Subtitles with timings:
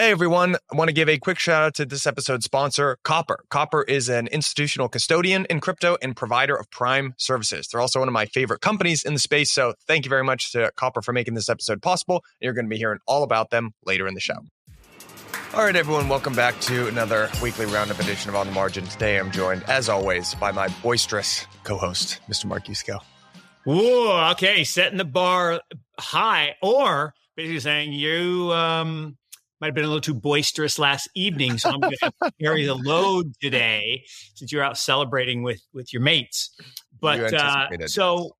[0.00, 3.44] Hey everyone, I want to give a quick shout out to this episode's sponsor, Copper.
[3.50, 7.68] Copper is an institutional custodian in crypto and provider of prime services.
[7.68, 9.52] They're also one of my favorite companies in the space.
[9.52, 12.24] So thank you very much to Copper for making this episode possible.
[12.40, 14.38] You're going to be hearing all about them later in the show.
[15.52, 18.86] All right, everyone, welcome back to another weekly roundup edition of On the Margin.
[18.86, 22.46] Today I'm joined, as always, by my boisterous co host, Mr.
[22.46, 23.00] Mark Yusko.
[23.64, 25.60] Whoa, okay, setting the bar
[25.98, 29.18] high, or basically saying you um,
[29.60, 32.74] might have been a little too boisterous last evening, so I'm going to carry the
[32.74, 36.50] load today since you're out celebrating with with your mates.
[37.00, 38.36] But You uh, so,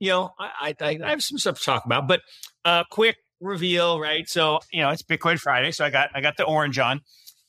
[0.00, 2.20] you know, I, I I have some stuff to talk about, but
[2.64, 4.28] uh, quick reveal, right?
[4.28, 7.00] So, you know, it's Bitcoin Friday, so I got I got the orange on,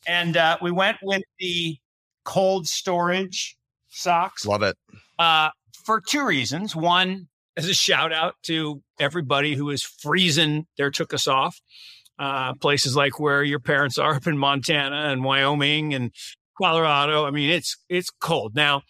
[0.06, 1.76] and uh, we went with the
[2.24, 3.56] cold storage
[3.88, 4.76] socks Love it.
[5.18, 5.50] uh,
[5.84, 6.76] for two reasons.
[6.76, 11.60] One, as a shout out to everybody who is freezing their took us off.
[12.18, 16.10] Uh, places like where your parents are up in Montana and Wyoming and
[16.60, 17.24] Colorado.
[17.24, 18.82] I mean, it's it's cold now.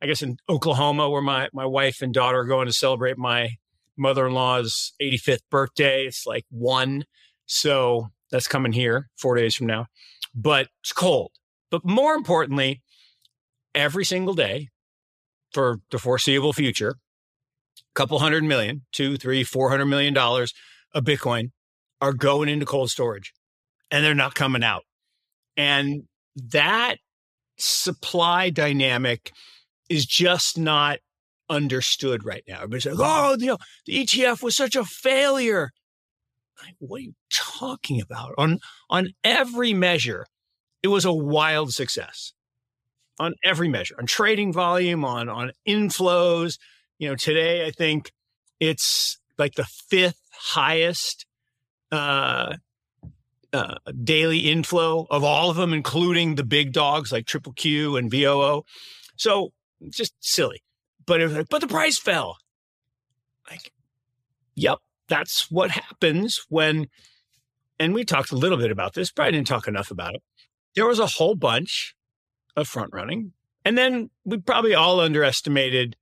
[0.00, 3.56] I guess in Oklahoma, where my my wife and daughter are going to celebrate my
[3.96, 7.04] mother in law's 85th birthday, it's like one.
[7.46, 9.86] So that's coming here four days from now.
[10.34, 11.32] But it's cold.
[11.70, 12.82] But more importantly,
[13.74, 14.68] every single day
[15.52, 16.96] for the foreseeable future,
[17.78, 20.54] a couple hundred million, two, three, four hundred million dollars
[20.94, 21.50] of Bitcoin
[22.02, 23.32] are going into cold storage
[23.90, 24.82] and they're not coming out.
[25.56, 26.02] And
[26.50, 26.96] that
[27.56, 29.30] supply dynamic
[29.88, 30.98] is just not
[31.48, 32.56] understood right now.
[32.56, 33.00] Everybody's like, mm.
[33.04, 35.70] oh, you know, the ETF was such a failure.
[36.60, 38.34] Like, what are you talking about?
[38.36, 38.58] On
[38.90, 40.26] on every measure,
[40.82, 42.32] it was a wild success.
[43.20, 46.58] On every measure, on trading volume, on on inflows.
[46.98, 48.10] You know, today I think
[48.58, 51.26] it's like the fifth highest
[51.92, 52.56] uh,
[53.52, 58.10] uh, daily inflow of all of them, including the big dogs like Triple Q and
[58.10, 58.62] VOO.
[59.16, 59.52] So
[59.90, 60.62] just silly.
[61.04, 62.38] But it was like, but the price fell.
[63.50, 63.72] Like,
[64.54, 64.78] yep,
[65.08, 66.88] that's what happens when.
[67.78, 70.22] And we talked a little bit about this, but I didn't talk enough about it.
[70.74, 71.94] There was a whole bunch
[72.56, 73.32] of front running,
[73.64, 75.96] and then we probably all underestimated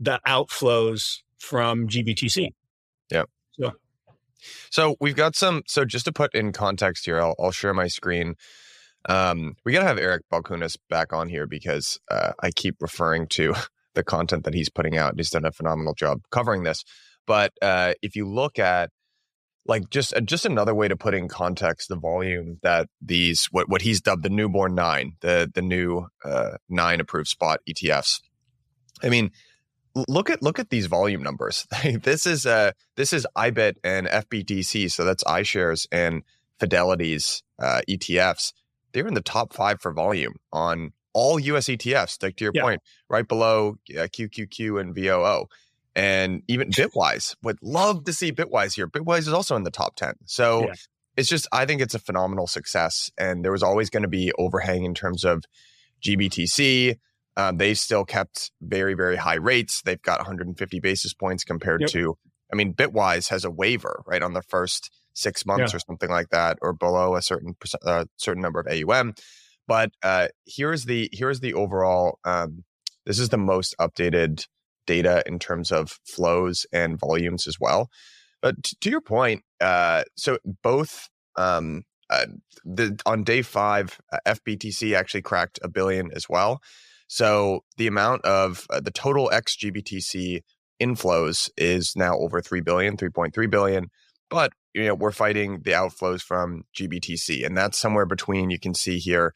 [0.00, 2.48] the outflows from GBTC.
[3.10, 3.24] Yeah.
[3.52, 3.72] So
[5.00, 5.62] we've got some.
[5.66, 8.34] So just to put in context here, I'll, I'll share my screen.
[9.08, 13.26] Um, we got to have Eric Balchunas back on here because uh, I keep referring
[13.28, 13.54] to
[13.94, 15.14] the content that he's putting out.
[15.16, 16.84] He's done a phenomenal job covering this.
[17.26, 18.90] But uh, if you look at
[19.66, 23.68] like just uh, just another way to put in context the volume that these what
[23.68, 28.20] what he's dubbed the newborn nine, the the new uh, nine approved spot ETFs.
[29.02, 29.30] I mean,
[30.08, 31.66] look at look at these volume numbers.
[32.02, 36.22] this is uh this is IBIT and FBTC, so that's iShares and
[36.60, 38.52] Fidelity's uh, ETFs.
[38.92, 42.22] They're in the top five for volume on all US ETFs.
[42.22, 42.62] Like to your Yeah.
[42.62, 45.46] point, right below uh, QQQ and VOO,
[45.94, 47.34] and even Bitwise.
[47.42, 48.86] Would love to see Bitwise here.
[48.88, 50.14] Bitwise is also in the top ten.
[50.26, 50.74] So Yeah.
[51.16, 54.32] it's just I think it's a phenomenal success, and there was always going to be
[54.38, 55.44] overhang in terms of
[56.02, 56.96] GBTC.
[57.38, 59.80] Um, they've still kept very, very high rates.
[59.82, 61.90] They've got 150 basis points compared Yep.
[61.90, 62.18] to,
[62.52, 65.76] I mean, Bitwise has a waiver right on the first six months Yeah.
[65.76, 69.14] or something like that, or below a certain percent, uh, certain number of AUM.
[69.68, 72.18] But uh, here's the here's the overall.
[72.24, 72.64] Um,
[73.06, 74.46] this is the most updated
[74.86, 77.88] data in terms of flows and volumes as well.
[78.42, 82.26] But t- to your point, uh, so both um, uh,
[82.64, 86.60] the on day five, uh, FBTC actually cracked a billion as well.
[87.08, 90.42] So the amount of uh, the total XGBTC
[90.80, 93.88] inflows is now over 3 billion, 3.3 billion.
[94.30, 98.74] But you know, we're fighting the outflows from GBTC, and that's somewhere between you can
[98.74, 99.34] see here,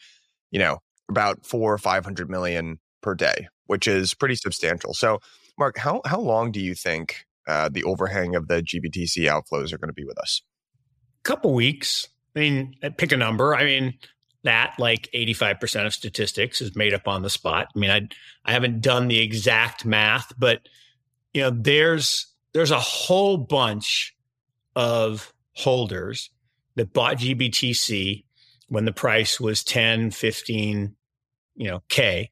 [0.50, 0.78] you know,
[1.09, 4.93] about four or five hundred million per day, which is pretty substantial.
[4.93, 5.19] So,
[5.59, 9.78] Mark, how how long do you think uh, the overhang of the GBTC outflows are
[9.78, 10.43] going to be with us?
[11.22, 12.09] couple weeks.
[12.34, 13.54] I mean, uh, pick a number.
[13.54, 13.95] I mean,
[14.44, 17.68] that like 85% of statistics is made up on the spot.
[17.74, 18.09] I mean, I
[18.44, 20.68] I haven't done the exact math, but
[21.33, 24.15] you know, there's there's a whole bunch
[24.74, 26.30] of holders
[26.77, 28.24] that bought GBTC
[28.68, 30.97] when the price was 10, 15,
[31.56, 32.30] you know, K.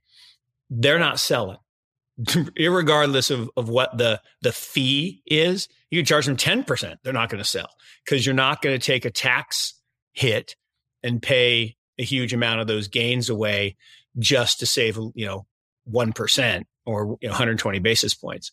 [0.70, 1.58] They're not selling.
[2.20, 6.96] Irregardless of, of what the the fee is, you can charge them 10%.
[7.02, 7.70] They're not going to sell
[8.04, 9.74] because you're not going to take a tax
[10.12, 10.56] hit
[11.02, 13.76] and pay a huge amount of those gains away
[14.18, 15.46] just to save, you know,
[15.88, 18.50] 1% or you know, 120 basis points.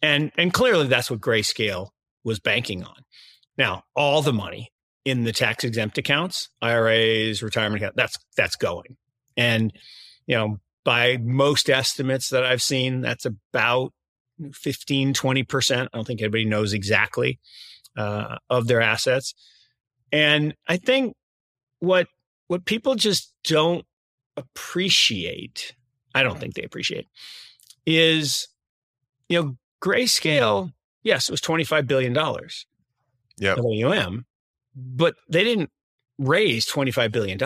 [0.00, 1.90] And, and clearly that's what Grayscale
[2.24, 3.02] was banking on.
[3.58, 4.72] Now, all the money
[5.06, 7.96] in the tax exempt accounts, IRAs, retirement account.
[7.96, 8.96] That's that's going,
[9.36, 9.72] and
[10.26, 13.92] you know by most estimates that I've seen, that's about
[14.52, 15.88] 15, 20 percent.
[15.92, 17.38] I don't think anybody knows exactly
[17.96, 19.32] uh, of their assets,
[20.12, 21.14] and I think
[21.78, 22.08] what
[22.48, 23.84] what people just don't
[24.36, 25.74] appreciate,
[26.14, 27.06] I don't think they appreciate,
[27.86, 28.48] is
[29.28, 30.72] you know grayscale.
[31.02, 32.66] Yes, it was twenty five billion dollars
[33.38, 33.58] yep.
[33.58, 34.26] of AUM,
[34.74, 35.70] but they didn't
[36.18, 37.38] raise $25 billion.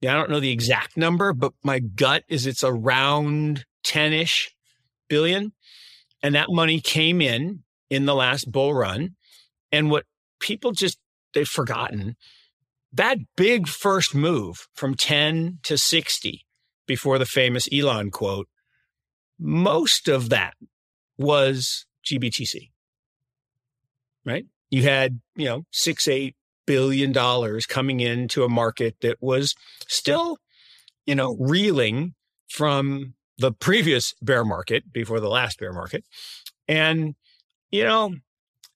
[0.00, 4.54] Yeah, I don't know the exact number, but my gut is it's around 10 ish
[5.08, 5.52] billion.
[6.22, 9.16] And that money came in in the last bull run.
[9.72, 10.04] And what
[10.40, 10.98] people just,
[11.34, 12.16] they've forgotten
[12.94, 16.46] that big first move from 10 to 60
[16.86, 18.48] before the famous Elon quote,
[19.38, 20.54] most of that
[21.18, 22.70] was GBTC,
[24.24, 24.46] right?
[24.70, 26.36] You had, you know, six, eight
[26.66, 29.54] billion dollars coming into a market that was
[29.88, 30.38] still,
[31.06, 32.14] you know, reeling
[32.48, 36.04] from the previous bear market before the last bear market.
[36.68, 37.16] And,
[37.70, 38.14] you know,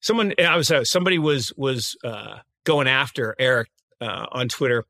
[0.01, 3.69] someone, I was, uh, somebody was, was, uh, going after Eric,
[4.01, 4.85] uh, on Twitter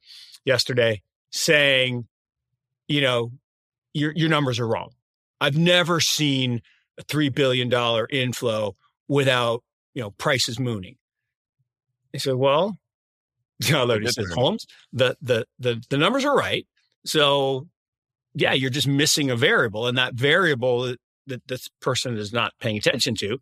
[0.44, 2.06] yesterday saying,
[2.86, 3.32] you know,
[3.94, 4.90] your, your numbers are wrong.
[5.40, 6.62] I've never seen
[6.98, 7.72] a $3 billion
[8.10, 8.76] inflow
[9.06, 9.62] without,
[9.94, 10.96] you know, prices mooning.
[12.12, 12.78] He said, well,
[13.60, 16.66] you know, says, Holmes, the, the, the, the numbers are right.
[17.04, 17.66] So
[18.34, 19.86] yeah, you're just missing a variable.
[19.86, 23.38] And that variable that, that this person is not paying attention to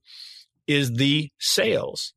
[0.66, 2.14] is the sales.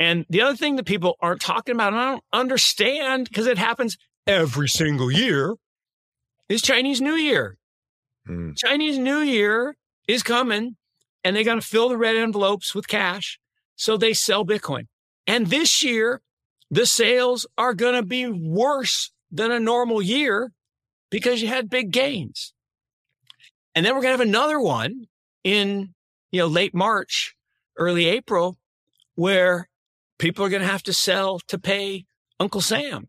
[0.00, 3.58] And the other thing that people aren't talking about, and I don't understand because it
[3.58, 5.56] happens every single year,
[6.48, 7.58] is Chinese New Year.
[8.26, 8.52] Hmm.
[8.56, 9.76] Chinese New Year
[10.08, 10.76] is coming
[11.22, 13.38] and they got to fill the red envelopes with cash.
[13.76, 14.86] So they sell Bitcoin.
[15.26, 16.22] And this year,
[16.70, 20.52] the sales are going to be worse than a normal year
[21.10, 22.54] because you had big gains.
[23.74, 25.06] And then we're going to have another one
[25.44, 25.94] in,
[26.32, 27.36] you know, late March,
[27.76, 28.56] early April,
[29.14, 29.68] where
[30.20, 32.04] people are going to have to sell to pay
[32.38, 33.08] Uncle Sam.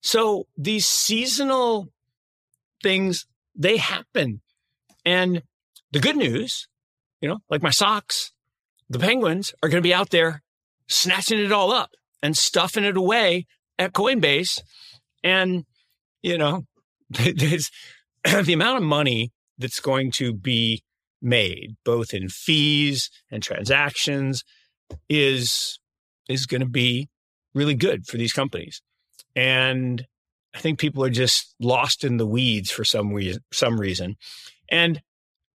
[0.00, 1.88] So these seasonal
[2.82, 4.40] things, they happen.
[5.04, 5.42] And
[5.90, 6.68] the good news,
[7.20, 8.32] you know, like my socks,
[8.88, 10.42] the penguins are going to be out there
[10.88, 11.90] snatching it all up
[12.22, 13.46] and stuffing it away
[13.78, 14.60] at Coinbase.
[15.22, 15.64] And,
[16.22, 16.64] you know,
[17.10, 20.82] the amount of money that's going to be
[21.20, 24.44] made, both in fees and transactions,
[25.08, 25.78] is
[26.28, 27.08] is going to be
[27.54, 28.82] really good for these companies.
[29.34, 30.06] And
[30.54, 33.42] I think people are just lost in the weeds for some reason.
[33.52, 34.16] Some reason,
[34.68, 35.00] and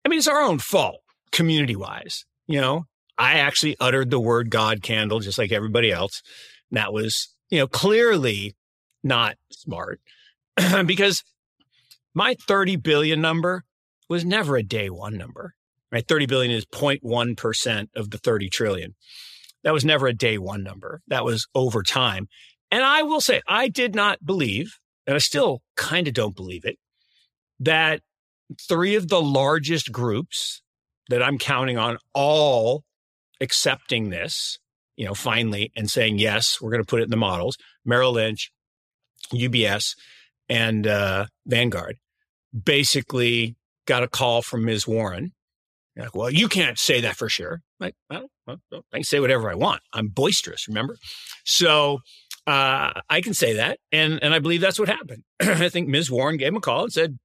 [0.05, 1.01] I mean, it's our own fault,
[1.31, 2.25] community wise.
[2.47, 2.87] You know,
[3.19, 6.23] I actually uttered the word God candle just like everybody else.
[6.71, 8.57] And that was, you know, clearly
[9.03, 10.01] not smart
[10.87, 11.23] because
[12.15, 13.65] my 30 billion number
[14.09, 15.55] was never a day one number,
[15.91, 16.07] right?
[16.07, 18.95] 30 billion is 0.1% of the 30 trillion.
[19.65, 21.01] That was never a day one number.
[21.09, 22.29] That was over time.
[22.71, 26.65] And I will say, I did not believe, and I still kind of don't believe
[26.65, 26.79] it,
[27.61, 28.01] that
[28.69, 30.63] three of the largest groups
[31.09, 32.85] that I'm counting on all
[33.41, 34.59] accepting this,
[34.97, 37.57] you know, finally and saying, yes, we're going to put it in the models.
[37.85, 38.51] Merrill Lynch,
[39.33, 39.95] UBS,
[40.49, 41.97] and uh, Vanguard
[42.53, 44.87] basically got a call from Ms.
[44.87, 45.33] Warren.
[45.97, 47.61] Like, well, you can't say that for sure.
[47.79, 48.57] Like, well, I
[48.95, 49.83] can say whatever I want.
[49.93, 50.97] I'm boisterous, remember?
[51.45, 51.99] So
[52.47, 53.79] uh, I can say that.
[53.91, 55.23] And, and I believe that's what happened.
[55.41, 56.11] I think Ms.
[56.11, 57.19] Warren gave him a call and said,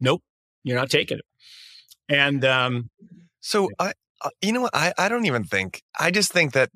[0.00, 0.22] nope,
[0.64, 1.24] you're not taking it.
[2.08, 2.90] And um,
[3.40, 3.92] so I,
[4.22, 4.74] uh, you know what?
[4.74, 6.70] I, I don't even think, I just think that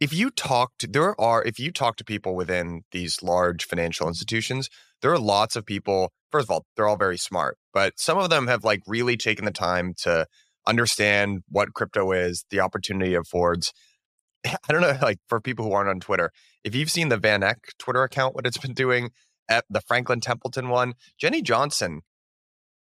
[0.00, 4.08] if you talk to, there are, if you talk to people within these large financial
[4.08, 4.68] institutions,
[5.02, 6.12] there are lots of people.
[6.30, 9.44] First of all, they're all very smart, but some of them have like really taken
[9.44, 10.26] the time to
[10.66, 13.72] understand what crypto is, the opportunity it affords.
[14.46, 16.30] I don't know, like for people who aren't on Twitter,
[16.64, 19.10] if you've seen the Van Eck Twitter account, what it's been doing,
[19.48, 22.02] at the Franklin Templeton one, Jenny Johnson,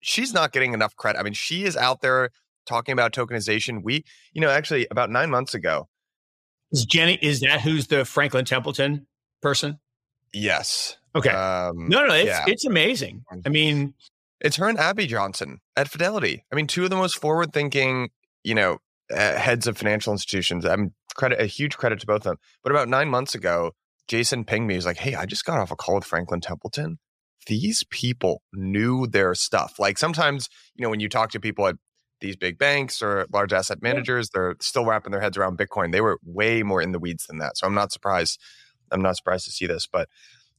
[0.00, 1.18] she's not getting enough credit.
[1.18, 2.30] I mean, she is out there
[2.66, 3.82] talking about tokenization.
[3.82, 5.88] We, you know, actually about nine months ago.
[6.72, 9.06] Is Jenny, is that who's the Franklin Templeton
[9.40, 9.78] person?
[10.32, 10.96] Yes.
[11.16, 11.30] Okay.
[11.30, 12.44] Um, no, no, it's, yeah.
[12.46, 13.24] it's amazing.
[13.44, 13.94] I mean,
[14.40, 16.44] it's her and Abby Johnson at Fidelity.
[16.52, 18.10] I mean, two of the most forward thinking,
[18.44, 18.78] you know,
[19.10, 20.64] uh, heads of financial institutions.
[20.66, 22.36] I'm credit a huge credit to both of them.
[22.62, 23.72] But about nine months ago,
[24.08, 24.74] Jason pinged me.
[24.74, 26.98] He's like, "Hey, I just got off a call with Franklin Templeton.
[27.46, 29.78] These people knew their stuff.
[29.78, 31.76] Like sometimes, you know, when you talk to people at
[32.20, 35.92] these big banks or large asset managers, they're still wrapping their heads around Bitcoin.
[35.92, 37.56] They were way more in the weeds than that.
[37.56, 38.40] So I'm not surprised
[38.90, 40.08] I'm not surprised to see this, but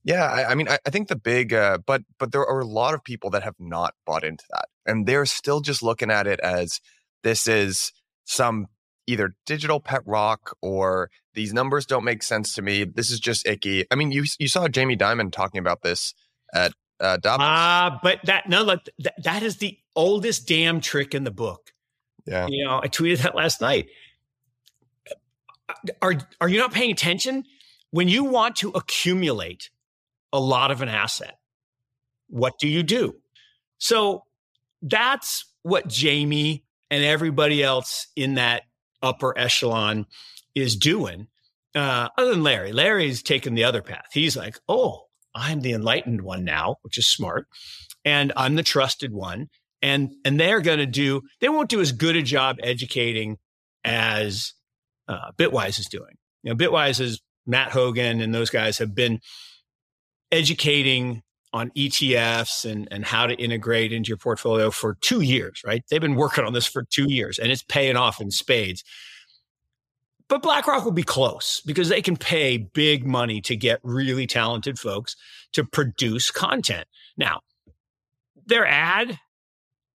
[0.07, 2.65] yeah, I, I mean, I, I, think the big, uh, but but there are a
[2.65, 6.27] lot of people that have not bought into that, and they're still just looking at
[6.27, 6.79] it as
[7.23, 7.91] this is
[8.23, 8.67] some
[9.05, 12.85] either digital pet rock or these numbers don't make sense to me.
[12.85, 13.85] This is just icky.
[13.91, 16.13] I mean, you you saw Jamie Dimon talking about this
[16.53, 16.71] at
[17.01, 17.39] uh, Davos.
[17.41, 21.31] Ah, uh, but that no, look, that, that is the oldest damn trick in the
[21.31, 21.73] book.
[22.25, 23.87] Yeah, you know, I tweeted that last night.
[26.01, 27.43] Are are you not paying attention?
[27.91, 29.69] When you want to accumulate
[30.33, 31.37] a lot of an asset,
[32.29, 33.15] what do you do?
[33.77, 34.23] So
[34.81, 38.63] that's what Jamie and everybody else in that
[39.01, 40.05] upper echelon
[40.55, 41.27] is doing.
[41.75, 44.07] Uh, other than Larry, Larry's taken the other path.
[44.11, 45.03] He's like, oh,
[45.35, 47.47] I'm the enlightened one now, which is smart,
[48.03, 49.49] and I'm the trusted one.
[49.83, 51.21] And and they're going to do.
[51.39, 53.37] They won't do as good a job educating
[53.83, 54.53] as
[55.07, 56.15] uh, Bitwise is doing.
[56.41, 59.19] You know, Bitwise is Matt Hougan and those guys have been
[60.31, 65.83] educating on ETFs and, and how to integrate into your portfolio for two years, right?
[65.89, 68.83] They've been working on this for two years and it's paying off in spades.
[70.29, 74.77] But BlackRock will be close because they can pay big money to get really talented
[74.77, 75.15] folks
[75.53, 76.85] to produce content.
[77.15, 77.39] Now,
[78.45, 79.17] their ad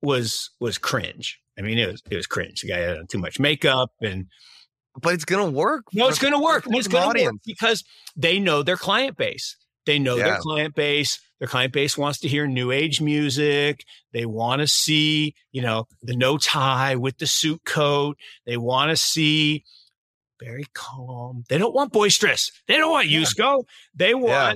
[0.00, 1.38] was was cringe.
[1.58, 2.62] I mean, it was it was cringe.
[2.62, 4.26] The guy had too much makeup and
[5.00, 5.84] but it's gonna work.
[5.92, 6.64] No, it's gonna work.
[6.66, 7.32] It's gonna audience.
[7.32, 7.84] work because
[8.16, 9.56] they know their client base.
[9.86, 10.24] They know yeah.
[10.24, 11.20] their client base.
[11.38, 13.84] Their client base wants to hear new age music.
[14.12, 18.16] They want to see, you know, the no tie with the suit coat.
[18.46, 19.64] They want to see
[20.40, 21.44] very calm.
[21.48, 22.50] They don't want boisterous.
[22.68, 23.20] They don't want yeah.
[23.20, 23.64] Yusko.
[23.94, 24.54] They want yeah.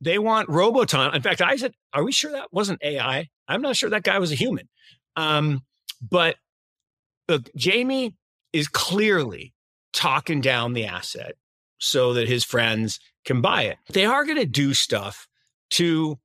[0.00, 1.14] they want Roboton.
[1.14, 4.18] In fact, I said, "Are we sure that wasn't AI?" I'm not sure that guy
[4.18, 4.68] was a human.
[5.16, 5.62] Um,
[6.02, 6.36] but
[7.28, 8.14] look, Jamie
[8.52, 9.54] is clearly
[9.92, 11.34] talking down the asset
[11.78, 13.78] so that his friends can buy it.
[13.92, 15.26] They are going to do stuff
[15.70, 16.18] to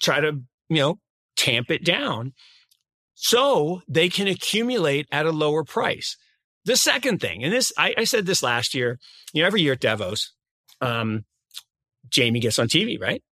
[0.00, 0.98] try to, you know,
[1.36, 2.32] tamp it down
[3.14, 6.16] so they can accumulate at a lower price.
[6.64, 8.98] The second thing, and this, I, I said this last year,
[9.32, 10.32] you know, every year at Davos,
[10.80, 11.24] um,
[12.08, 13.22] Jamie gets on TV, right?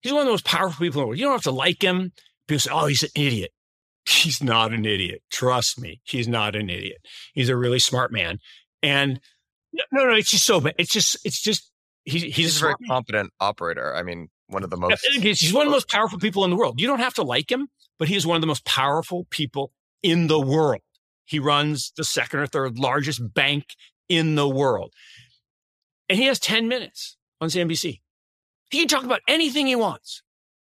[0.00, 1.18] He's one of the most powerful people in the world.
[1.18, 2.12] You don't have to like him.
[2.46, 3.50] People say, oh, he's an idiot.
[4.08, 5.22] He's not an idiot.
[5.32, 6.00] Trust me.
[6.04, 6.98] He's not an idiot.
[7.34, 8.38] He's a really smart man.
[8.80, 9.18] And
[9.92, 10.74] no, no, it's just so bad.
[10.78, 11.70] It's just, it's just,
[12.04, 13.94] he's, he's, he's a very competent operator.
[13.94, 15.04] I mean, one of the most.
[15.14, 16.80] He's one of the most powerful people in the world.
[16.80, 17.68] You don't have to like him,
[17.98, 20.82] but he is one of the most powerful people in the world.
[21.24, 23.64] He runs the second or third largest bank
[24.08, 24.92] in the world.
[26.08, 28.00] And he has 10 minutes on CNBC.
[28.70, 30.22] He can talk about anything he wants.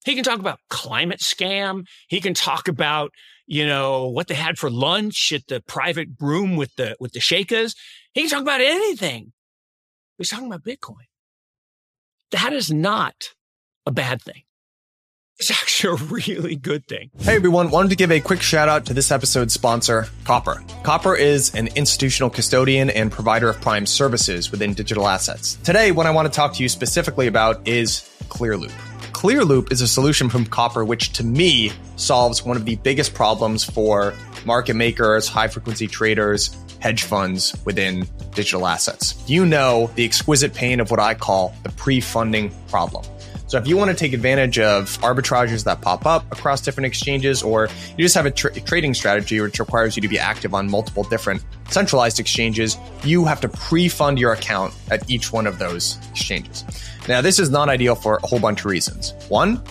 [0.06, 1.86] He can talk about climate scam.
[2.08, 3.12] He can talk about,
[3.48, 7.20] you know, what they had for lunch at the private room with the with the
[7.20, 7.74] sheikhs.
[8.14, 9.34] He can talk about anything.
[10.18, 11.08] He's talking about Bitcoin.
[12.32, 13.34] That is not
[13.88, 14.44] a bad thing.
[15.40, 17.10] It's actually a really good thing.
[17.18, 20.64] Hey everyone, wanted to give a quick shout out to this episode's sponsor, Copper.
[20.84, 25.56] Copper is an institutional custodian and provider of prime services within digital assets.
[25.64, 28.72] Today, what I want to talk to you specifically about is Clearloop.
[29.12, 33.64] Clearloop is a solution from Copper, which to me solves one of the biggest problems
[33.64, 34.14] for
[34.46, 39.16] market makers, high frequency traders, hedge funds within digital assets.
[39.26, 43.06] You know the exquisite pain of what I call the pre funding problem.
[43.48, 47.42] So if you want to take advantage of arbitrages that pop up across different exchanges,
[47.42, 50.70] or you just have a tra- trading strategy which requires you to be active on
[50.70, 55.98] multiple different centralized exchanges, you have to pre-fund your account at each one of those
[56.10, 56.66] exchanges.
[57.08, 59.14] Now, this is not ideal for a whole bunch of reasons.
[59.30, 59.62] One,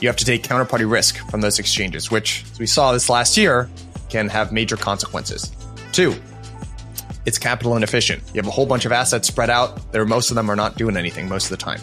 [0.00, 3.36] you have to take counterparty risk from those exchanges, which, as we saw this last
[3.36, 3.68] year,
[4.08, 5.52] can have major consequences.
[5.92, 6.14] Two,
[7.28, 8.22] it's capital inefficient.
[8.32, 9.92] You have a whole bunch of assets spread out.
[9.92, 11.80] There, most of them are not doing anything most of the time.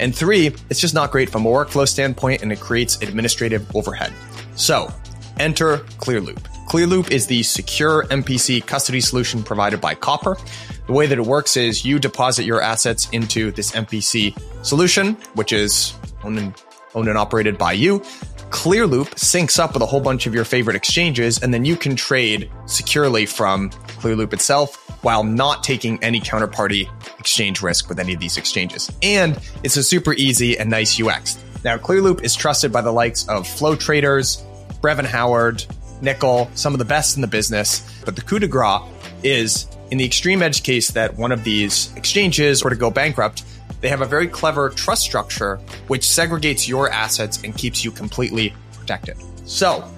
[0.00, 4.14] And three, it's just not great from a workflow standpoint and it creates administrative overhead.
[4.56, 4.90] So
[5.38, 6.38] enter Clearloop.
[6.68, 10.38] Clearloop is the secure MPC custody solution provided by Copper.
[10.86, 15.52] The way that it works is you deposit your assets into this MPC solution, which
[15.52, 16.54] is owned and,
[16.94, 18.02] owned and operated by you.
[18.50, 21.96] Clearloop syncs up with a whole bunch of your favorite exchanges, and then you can
[21.96, 26.88] trade securely from Clearloop itself while not taking any counterparty
[27.18, 28.90] exchange risk with any of these exchanges.
[29.02, 31.42] And it's a super easy and nice UX.
[31.64, 34.42] Now, Clearloop is trusted by the likes of Flow Traders,
[34.80, 35.64] Brevan Howard,
[36.00, 38.02] Nickel, some of the best in the business.
[38.04, 38.82] But the coup de grace
[39.22, 43.42] is in the extreme edge case that one of these exchanges were to go bankrupt,
[43.80, 45.56] they have a very clever trust structure
[45.86, 49.16] which segregates your assets and keeps you completely protected.
[49.44, 49.88] So,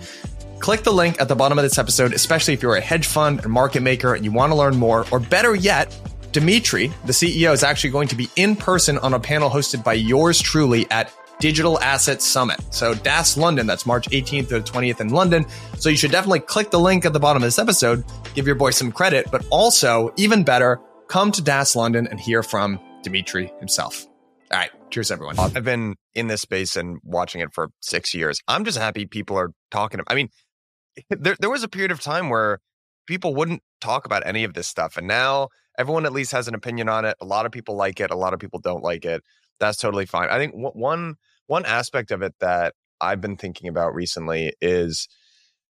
[0.60, 3.44] click the link at the bottom of this episode, especially if you're a hedge fund
[3.44, 5.96] or market maker and you want to learn more, or better yet,
[6.32, 9.94] Dimitri, the CEO, is actually going to be in person on a panel hosted by
[9.94, 12.60] yours truly at Digital Asset Summit.
[12.70, 15.46] So DAS London, that's March 18th to 20th in London.
[15.78, 18.56] So you should definitely click the link at the bottom of this episode, give your
[18.56, 23.52] boy some credit, but also, even better, come to DAS London and hear from Dimitri
[23.58, 24.06] himself.
[24.52, 24.70] All right.
[24.90, 25.38] Cheers, everyone.
[25.38, 28.40] I've been in this space and watching it for six years.
[28.48, 30.00] I'm just happy people are talking.
[30.00, 30.28] About I mean,
[31.10, 32.58] there, there was a period of time where
[33.06, 34.96] people wouldn't talk about any of this stuff.
[34.96, 37.16] And now everyone at least has an opinion on it.
[37.20, 38.10] A lot of people like it.
[38.10, 39.22] A lot of people don't like it.
[39.60, 40.28] That's totally fine.
[40.30, 41.14] I think one
[41.46, 45.08] one aspect of it that I've been thinking about recently is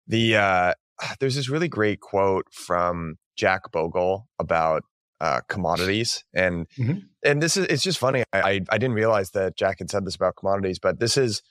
[0.07, 0.73] the uh,
[1.19, 4.83] there's this really great quote from Jack Bogle about
[5.23, 6.99] uh, commodities and mm-hmm.
[7.23, 10.15] and this is it's just funny I, I didn't realize that Jack had said this
[10.15, 11.41] about commodities but this is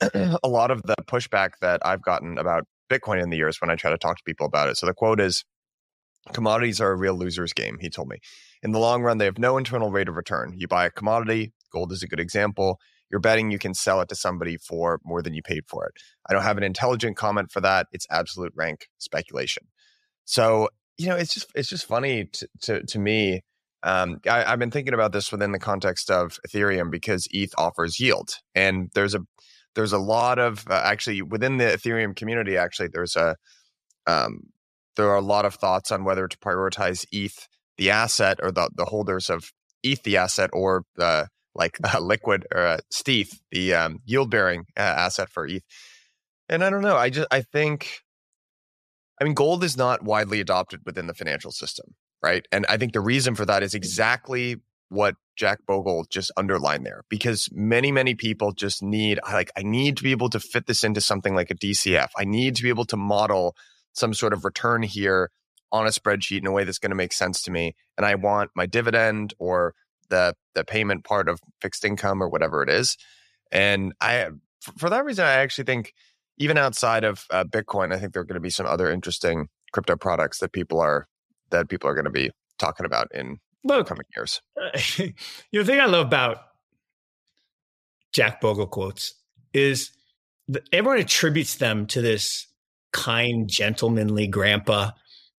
[0.00, 3.76] a lot of the pushback that I've gotten about Bitcoin in the years when I
[3.76, 5.44] try to talk to people about it so the quote is
[6.32, 8.16] commodities are a real loser's game he told me
[8.62, 11.52] in the long run they have no internal rate of return you buy a commodity
[11.72, 12.78] gold is a good example
[13.10, 15.94] you're betting you can sell it to somebody for more than you paid for it.
[16.28, 17.86] I don't have an intelligent comment for that.
[17.92, 19.64] It's absolute rank speculation.
[20.24, 20.68] So,
[20.98, 23.42] you know, it's just it's just funny to to, to me.
[23.84, 28.00] Um, I, have been thinking about this within the context of Ethereum because ETH offers
[28.00, 29.20] yield, and there's a
[29.74, 32.56] there's a lot of uh, actually within the Ethereum community.
[32.56, 33.36] Actually, there's a
[34.06, 34.40] um,
[34.96, 38.68] there are a lot of thoughts on whether to prioritize ETH the asset or the
[38.74, 39.52] the holders of
[39.84, 41.28] ETH the asset or the
[41.58, 45.62] like uh, liquid or uh, stETH, the um, yield bearing uh, asset for ETH.
[46.48, 46.96] And I don't know.
[46.96, 48.00] I just I think,
[49.20, 52.46] I mean, gold is not widely adopted within the financial system, right?
[52.52, 53.76] And I think the reason for that is mm.
[53.76, 54.56] exactly
[54.90, 59.96] what Jack Bogle just underlined there, because many many people just need like I need
[59.98, 62.08] to be able to fit this into something like a DCF.
[62.16, 63.54] I need to be able to model
[63.92, 65.30] some sort of return here
[65.70, 68.14] on a spreadsheet in a way that's going to make sense to me and i
[68.14, 69.74] want my dividend or
[70.08, 72.96] the the payment part of fixed income or whatever it is.
[73.50, 74.28] And I,
[74.76, 75.94] for that reason, I actually think
[76.38, 79.48] even outside of uh, Bitcoin, I think there are going to be some other interesting
[79.72, 81.06] crypto products that people are
[81.50, 84.40] that people are going to be talking about in Look, coming years.
[84.56, 85.12] Uh, you
[85.52, 86.38] know, the thing I love about
[88.12, 89.14] Jack Bogle quotes
[89.52, 89.90] is
[90.48, 92.46] that everyone attributes them to this
[92.92, 94.90] kind, gentlemanly grandpa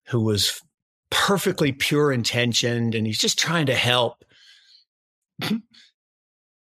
[0.07, 0.61] who was
[1.09, 4.23] perfectly pure intentioned and he's just trying to help.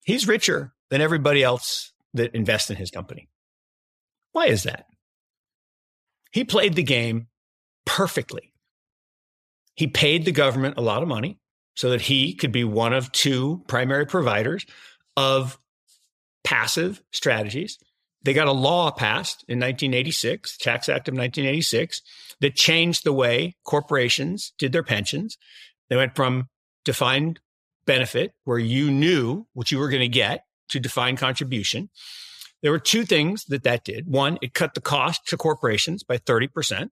[0.05, 3.29] he's richer than everybody else that invests in his company.
[4.37, 4.85] Why is that?
[6.31, 7.29] He played the game
[7.87, 8.53] perfectly.
[9.77, 11.39] He paid the government a lot of money
[11.75, 14.67] so that he could be one of two primary providers
[15.17, 15.59] of
[16.45, 17.79] passive strategies.
[18.25, 22.03] They got a law passed in 1986, Tax Act of 1986,
[22.43, 25.39] that changed the way corporations did their pensions.
[25.89, 26.51] They went from
[26.85, 27.41] defined
[27.87, 31.89] benefit where you knew what you were going to get to defined contribution.
[32.63, 34.07] There were two things that that did.
[34.07, 36.89] One, it cut the cost to corporations by 30%.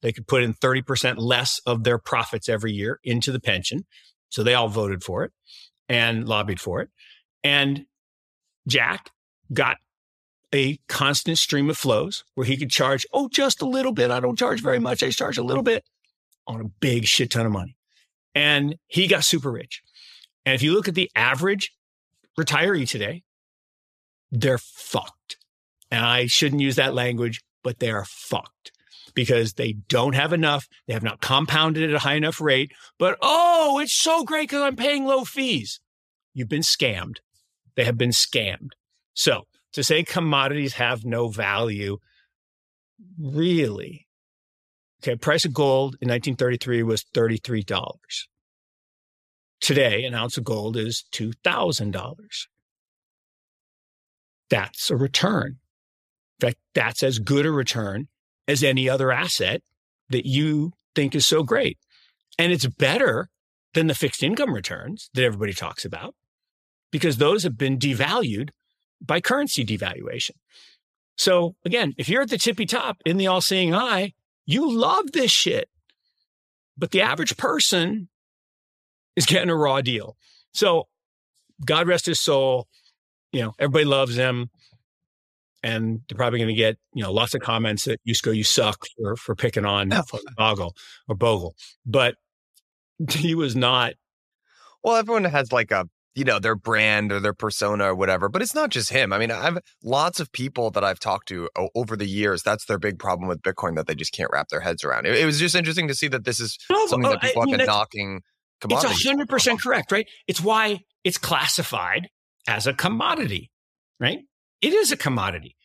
[0.00, 3.84] They could put in 30% less of their profits every year into the pension.
[4.30, 5.32] So they all voted for it
[5.88, 6.88] and lobbied for it.
[7.44, 7.86] And
[8.66, 9.10] Jack
[9.52, 9.76] got
[10.54, 14.10] a constant stream of flows where he could charge, oh, just a little bit.
[14.10, 15.02] I don't charge very much.
[15.02, 15.84] I charge a little bit
[16.46, 17.76] on a big shit ton of money.
[18.34, 19.82] And he got super rich.
[20.44, 21.72] And if you look at the average
[22.38, 23.22] retiree today,
[24.32, 25.36] they're fucked.
[25.90, 28.72] And I shouldn't use that language, but they are fucked
[29.14, 30.66] because they don't have enough.
[30.86, 32.72] They have not compounded at a high enough rate.
[32.98, 35.80] But oh, it's so great because I'm paying low fees.
[36.32, 37.16] You've been scammed.
[37.76, 38.70] They have been scammed.
[39.14, 39.42] So
[39.74, 41.98] to say commodities have no value,
[43.20, 44.06] really?
[45.02, 47.64] Okay, price of gold in 1933 was $33.
[49.60, 52.16] Today, an ounce of gold is $2,000.
[54.52, 55.56] That's a return.
[56.38, 58.08] In fact, that's as good a return
[58.46, 59.62] as any other asset
[60.10, 61.78] that you think is so great.
[62.38, 63.30] And it's better
[63.72, 66.14] than the fixed income returns that everybody talks about
[66.90, 68.50] because those have been devalued
[69.00, 70.32] by currency devaluation.
[71.16, 74.12] So again, if you're at the tippy top in the all seeing eye,
[74.44, 75.70] you love this shit.
[76.76, 78.10] But the average person
[79.16, 80.18] is getting a raw deal.
[80.52, 80.88] So
[81.64, 82.68] God rest his soul.
[83.32, 84.50] You know, everybody loves him.
[85.64, 88.84] And they're probably going to get, you know, lots of comments that Yusko, you suck
[88.96, 89.92] for, for picking on
[90.36, 90.74] Bogle
[91.08, 91.54] or Bogle.
[91.86, 92.16] But
[93.10, 93.94] he was not.
[94.82, 98.42] Well, everyone has like a, you know, their brand or their persona or whatever, but
[98.42, 99.12] it's not just him.
[99.12, 102.42] I mean, I've lots of people that I've talked to over the years.
[102.42, 105.06] That's their big problem with Bitcoin that they just can't wrap their heads around.
[105.06, 107.42] It, it was just interesting to see that this is no, something oh, that people
[107.42, 108.20] I have been knocking.
[108.64, 110.06] It's hundred percent correct, right?
[110.28, 112.08] It's why it's classified
[112.46, 113.50] as a commodity,
[114.00, 114.20] right?
[114.60, 115.56] It is a commodity.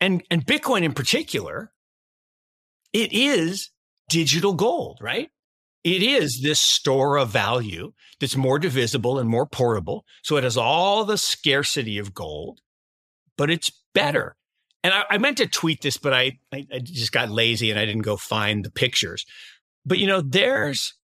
[0.00, 1.72] And and Bitcoin in particular,
[2.92, 3.70] it is
[4.08, 5.30] digital gold, right?
[5.84, 10.04] It is this store of value that's more divisible and more portable.
[10.22, 12.60] So it has all the scarcity of gold,
[13.36, 14.36] but it's better.
[14.82, 17.78] And I, I meant to tweet this, but I, I, I just got lazy and
[17.78, 19.24] I didn't go find the pictures.
[19.84, 20.94] But you know, there's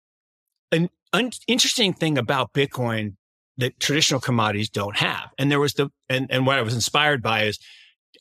[0.71, 3.17] an un- interesting thing about Bitcoin
[3.59, 5.31] that traditional commodities don't have.
[5.39, 7.59] And there was the and, and what I was inspired by is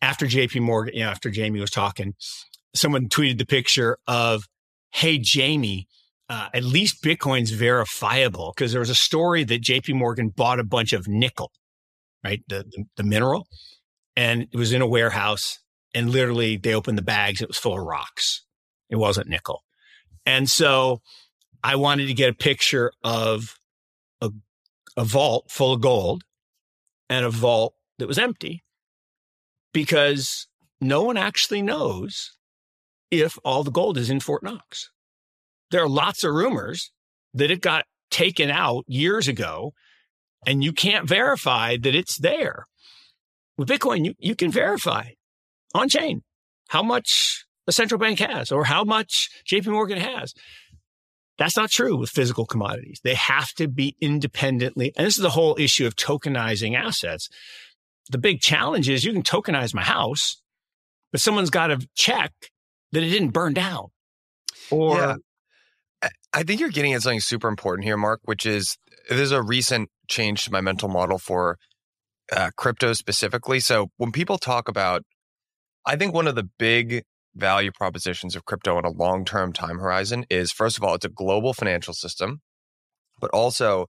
[0.01, 2.13] after JP Morgan, you know, after Jamie was talking,
[2.75, 4.47] someone tweeted the picture of,
[4.91, 5.87] hey, Jamie,
[6.29, 10.63] uh, at least Bitcoin's verifiable because there was a story that JP Morgan bought a
[10.63, 11.51] bunch of nickel,
[12.23, 12.41] right?
[12.47, 13.47] The, the, the mineral.
[14.15, 15.59] And it was in a warehouse.
[15.95, 17.41] And literally they opened the bags.
[17.41, 18.43] It was full of rocks.
[18.89, 19.61] It wasn't nickel.
[20.25, 21.01] And so
[21.63, 23.59] I wanted to get a picture of
[24.97, 26.23] a vault full of gold
[27.09, 28.63] and a vault that was empty
[29.73, 30.47] because
[30.79, 32.31] no one actually knows
[33.11, 34.89] if all the gold is in Fort Knox.
[35.71, 36.91] There are lots of rumors
[37.33, 39.73] that it got taken out years ago
[40.45, 42.65] and you can't verify that it's there.
[43.57, 45.09] With Bitcoin, you, you can verify
[45.73, 46.23] on chain
[46.69, 50.33] how much a central bank has or how much JP Morgan has.
[51.37, 52.99] That's not true with physical commodities.
[53.03, 54.93] They have to be independently.
[54.95, 57.27] And this is the whole issue of tokenizing assets.
[58.09, 60.41] The big challenge is you can tokenize my house,
[61.11, 62.31] but someone's got to check
[62.91, 63.87] that it didn't burn down.
[64.69, 65.15] Or Yeah.
[66.33, 68.77] I- think you're getting at something super important here, Mark, which is
[69.09, 71.57] there's a recent change to my mental model for
[72.31, 73.59] uh, crypto specifically.
[73.59, 75.03] So when people talk about,
[75.85, 77.03] I think one of the big
[77.35, 81.05] value propositions of crypto on a long term time horizon is first of all, it's
[81.05, 82.41] a global financial system,
[83.19, 83.87] but also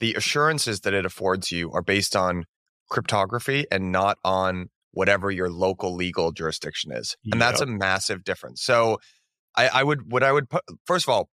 [0.00, 2.44] the assurances that it affords you are based on
[2.90, 7.16] cryptography and not on whatever your local legal jurisdiction is.
[7.30, 8.62] And that's a massive difference.
[8.62, 8.98] So
[9.54, 11.28] I, I would, what I would put, first of all,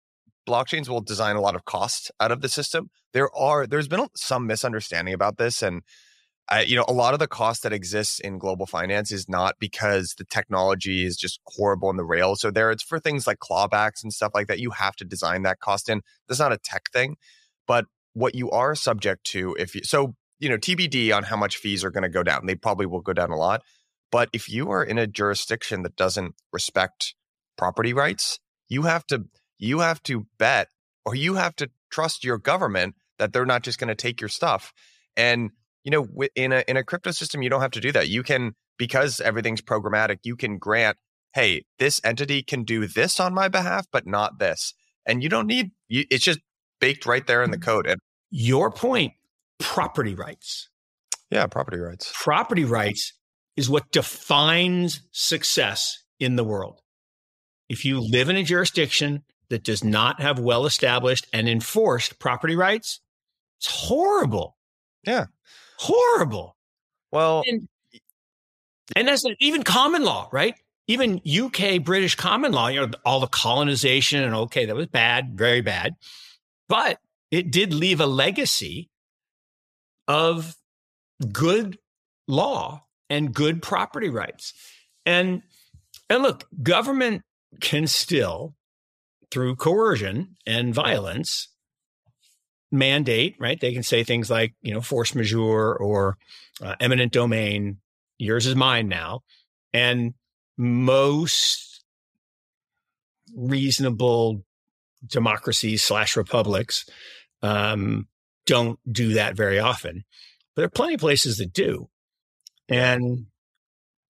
[0.49, 2.90] blockchains will design a lot of cost out of the system.
[3.12, 5.62] There are, there's been some misunderstanding about this.
[5.62, 5.83] And
[6.51, 9.57] I, you know, a lot of the cost that exists in global finance is not
[9.59, 12.37] because the technology is just horrible in the rail.
[12.37, 14.59] So there, it's for things like clawbacks and stuff like that.
[14.59, 16.01] You have to design that cost in.
[16.27, 17.17] That's not a tech thing,
[17.67, 17.85] but
[18.15, 21.85] what you are subject to, if you, so, you know, TBD on how much fees
[21.85, 22.47] are going to go down.
[22.47, 23.63] They probably will go down a lot.
[24.11, 27.15] But if you are in a jurisdiction that doesn't respect
[27.59, 29.25] property rights, you have to,
[29.59, 30.69] you have to bet
[31.05, 34.29] or you have to trust your government that they're not just going to take your
[34.29, 34.73] stuff.
[35.17, 35.51] And
[35.88, 38.09] you know, in a in a crypto system, you don't have to do that.
[38.09, 40.18] You can because everything's programmatic.
[40.22, 40.98] You can grant,
[41.33, 44.74] hey, this entity can do this on my behalf, but not this,
[45.07, 45.70] and you don't need.
[45.88, 46.40] You, it's just
[46.79, 47.62] baked right there in the mm.
[47.62, 47.87] code.
[47.87, 47.98] And
[48.31, 49.14] your point,
[49.59, 50.68] property rights.
[51.31, 52.12] yeah, property rights.
[52.14, 53.14] Property rights
[53.57, 56.83] is what defines success in the world.
[57.70, 62.57] If you live in a jurisdiction that does not have well established and enforced property
[62.57, 63.01] rights,
[63.59, 64.59] it's horrible.
[65.07, 65.24] Yeah.
[65.79, 66.57] Horrible.
[67.12, 67.69] Well, And,
[68.97, 70.55] and that's not even common law, right?
[70.87, 75.37] Even UK British common law, you know, all the colonization and okay, that was bad,
[75.37, 75.95] very bad.
[76.69, 76.99] But
[77.31, 78.91] it did leave a legacy
[80.07, 80.57] of
[81.33, 81.79] good
[82.27, 84.55] law and good property rights.
[85.07, 85.43] And
[86.11, 87.23] and look, government
[87.61, 88.55] can still
[89.31, 91.49] through coercion and violence
[92.71, 93.59] mandate, right?
[93.61, 96.19] They can say things like, you know, force majeure or
[96.63, 97.79] uh, eminent domain.
[98.19, 99.23] Yours is mine now.
[99.73, 100.15] And
[100.57, 101.85] most
[103.35, 104.45] reasonable
[105.07, 106.85] democracies slash republics
[107.43, 108.09] um,
[108.47, 110.05] don't do that very often.
[110.55, 111.89] But there are plenty of places that do,
[112.69, 113.27] and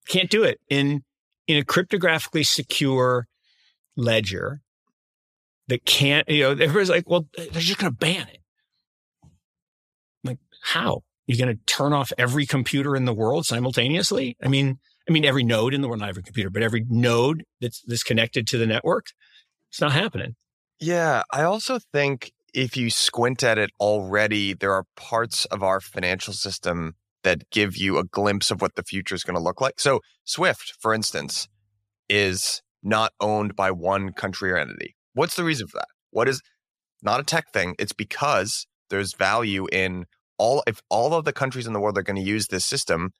[0.07, 1.03] can't do it in
[1.47, 3.27] in a cryptographically secure
[3.95, 4.61] ledger
[5.67, 6.27] that can't.
[6.27, 8.39] You know, everybody's like, well, they're just going to ban it.
[10.61, 11.01] How?
[11.27, 14.35] You're going to turn off every computer in the world simultaneously?
[14.43, 17.43] I mean, I mean, every node in the world, not every computer, but every node
[17.61, 19.07] that's that's connected to the network.
[19.69, 20.35] It's not happening.
[20.79, 25.79] Yeah, I also think if you squint at it already, there are parts of our
[25.81, 29.61] financial system that give you a glimpse of what the future is going to look
[29.61, 29.79] like.
[29.79, 31.47] So, Swift, for instance,
[32.07, 34.95] is not owned by one country or entity.
[35.13, 35.87] What's the reason for that?
[36.11, 36.41] What is
[37.01, 37.75] not a tech thing?
[37.77, 40.05] It's because there's value in
[40.39, 43.11] all if all of the countries in the world are going to use this system,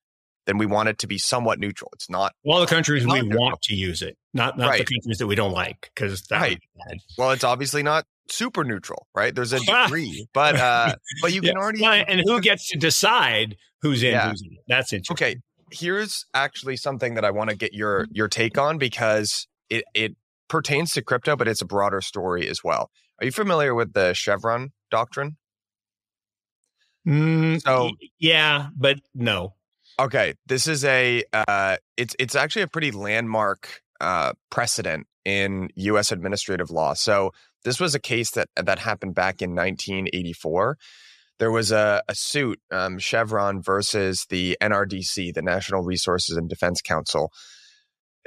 [0.47, 1.91] then we want it to be somewhat neutral.
[1.93, 5.17] It's not All the countries we Not- want to use it, not not the countries
[5.19, 6.57] that we don't like, because Right.
[7.17, 9.33] well, it's obviously not super neutral, right?
[9.35, 13.57] There's a degree, but uh, but you can already Well, and who gets to decide
[13.81, 14.29] who's in, Yeah.
[14.29, 14.57] who's in?
[14.67, 15.13] That's interesting.
[15.27, 15.35] Okay,
[15.71, 20.15] here's actually something that I want to get your your take on because it it
[20.47, 22.89] pertains to crypto, but it's a broader story as well.
[23.19, 25.37] Are you familiar with the Chevron doctrine?
[27.07, 29.55] Mm, So- yeah, but no.
[29.99, 36.11] Okay, this is a uh, it's it's actually a pretty landmark uh, precedent in U.S.
[36.13, 36.93] administrative law.
[36.93, 37.31] So
[37.65, 40.77] this was a case that that happened back in 1984.
[41.37, 46.81] There was a, a suit, um, Chevron versus the NRDC, the National Resources and Defense
[46.81, 47.31] Council,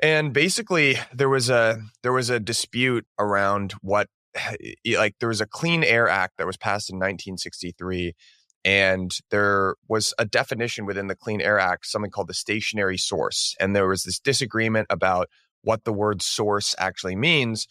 [0.02, 4.08] and basically there was a there was a dispute around what
[4.96, 8.12] like there was a Clean Air Act that was passed in 1963
[8.64, 13.56] and there was a definition within the Clean Air Act, something called the stationary source.
[13.58, 15.28] And there was this disagreement about
[15.62, 17.66] what the word source actually means.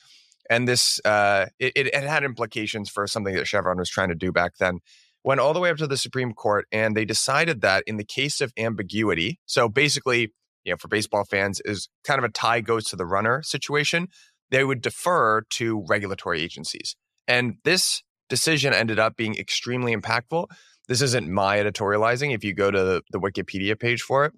[0.50, 4.32] And this, uh, it, it had implications for something that Chevron was trying to do
[4.32, 4.80] back then.
[5.24, 8.04] Went all the way up to the Supreme Court, and they decided that in the
[8.04, 10.34] case of ambiguity, so basically,
[10.66, 14.08] you know, for baseball fans, is kind of a tie goes to the runner situation.
[14.50, 16.96] They would defer to regulatory agencies,
[17.28, 20.48] and this decision ended up being extremely impactful
[20.92, 22.36] this isn't my editorializing.
[22.36, 24.34] If you go to the, Wikipedia page for it,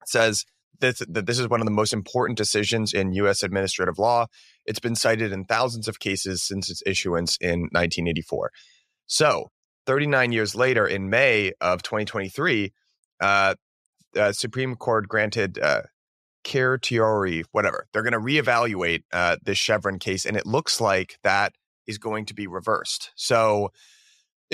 [0.00, 0.46] it says
[0.80, 3.42] that, that this is one of the most important decisions in U.S.
[3.42, 4.24] administrative law.
[4.64, 8.50] It's been cited in thousands of cases since its issuance in 1984.
[9.06, 9.50] So,
[9.84, 12.72] 39 years later, in May of 2023,
[13.20, 13.54] uh,
[14.16, 15.82] uh, Supreme Court granted uh,
[16.46, 17.88] certiorari, whatever.
[17.92, 21.52] They're going to reevaluate uh, this Chevron case, and it looks like that
[21.86, 23.10] is going to be reversed.
[23.16, 23.70] So,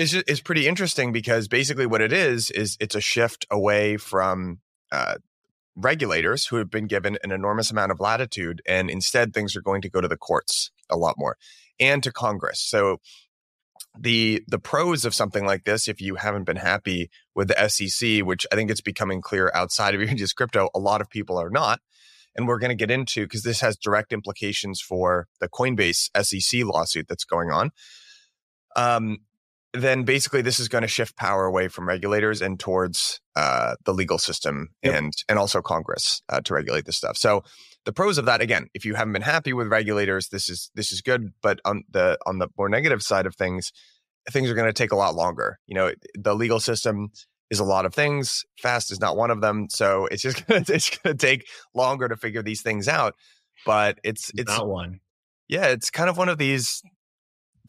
[0.09, 4.59] just, it's pretty interesting because basically what it is is it's a shift away from
[4.91, 5.15] uh,
[5.75, 9.81] regulators who have been given an enormous amount of latitude, and instead things are going
[9.81, 11.37] to go to the courts a lot more
[11.79, 12.59] and to Congress.
[12.59, 12.97] So
[13.99, 18.25] the the pros of something like this, if you haven't been happy with the SEC,
[18.25, 21.37] which I think it's becoming clear outside of even just crypto, a lot of people
[21.37, 21.81] are not.
[22.33, 26.63] And we're going to get into because this has direct implications for the Coinbase SEC
[26.63, 27.71] lawsuit that's going on.
[28.77, 29.17] Um,
[29.73, 33.93] then basically this is going to shift power away from regulators and towards uh, the
[33.93, 34.95] legal system Yep.
[34.95, 37.15] and and also Congress uh, to regulate this stuff.
[37.17, 37.43] So
[37.85, 40.91] the pros of that, again, if you haven't been happy with regulators, this is this
[40.91, 41.29] is good.
[41.41, 43.71] But on the on the more negative side of things,
[44.29, 45.57] things are going to take a lot longer.
[45.67, 47.09] You know, the legal system
[47.49, 48.43] is a lot of things.
[48.61, 49.67] Fast is not one of them.
[49.69, 53.15] So it's just gonna, it's going to take longer to figure these things out.
[53.65, 54.99] But it's it's not one.
[55.47, 56.81] yeah, it's kind of one of these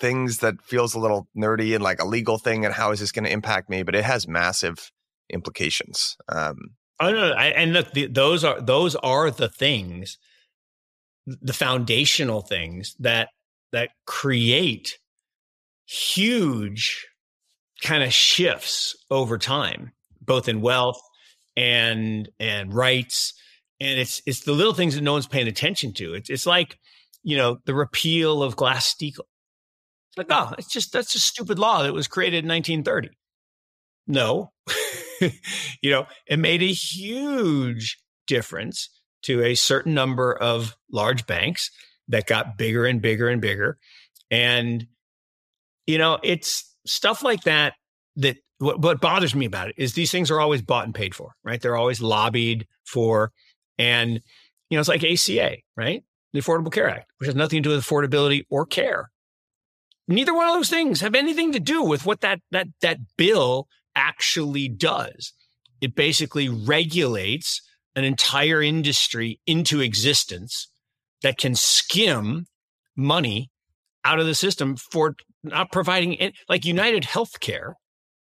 [0.02, 3.12] things that feels a little nerdy and like a legal thing and how is this
[3.12, 4.90] going to impact me but it has massive
[5.30, 6.56] implications um
[7.02, 10.18] Oh no, I, and look, the, those are those are the things,
[11.26, 13.30] the foundational things that
[13.72, 14.98] that create
[15.84, 17.04] huge
[17.82, 21.00] kind of shifts over time, both in wealth
[21.56, 23.34] and and rights.
[23.80, 26.14] And it's it's the little things that no one's paying attention to.
[26.14, 26.78] It's it's like
[27.24, 29.26] you know the repeal of Glass Steagall.
[30.16, 33.10] It's like oh, it's just that's a stupid law that was created in 1930.
[34.06, 34.52] No,
[35.82, 38.88] you know, it made a huge difference
[39.22, 41.70] to a certain number of large banks
[42.08, 43.78] that got bigger and bigger and bigger.
[44.30, 44.86] And,
[45.86, 47.74] you know, it's stuff like that
[48.16, 51.14] that what, what bothers me about it is these things are always bought and paid
[51.14, 51.60] for, right?
[51.60, 53.32] They're always lobbied for.
[53.78, 54.20] And,
[54.70, 56.02] you know, it's like ACA, right?
[56.32, 59.10] The Affordable Care Act, which has nothing to do with affordability or care.
[60.08, 63.68] Neither one of those things have anything to do with what that that that bill
[63.94, 65.32] actually does.
[65.80, 67.60] It basically regulates
[67.94, 70.68] an entire industry into existence
[71.22, 72.46] that can skim
[72.96, 73.50] money
[74.04, 76.34] out of the system for not providing it.
[76.48, 77.74] Like United Healthcare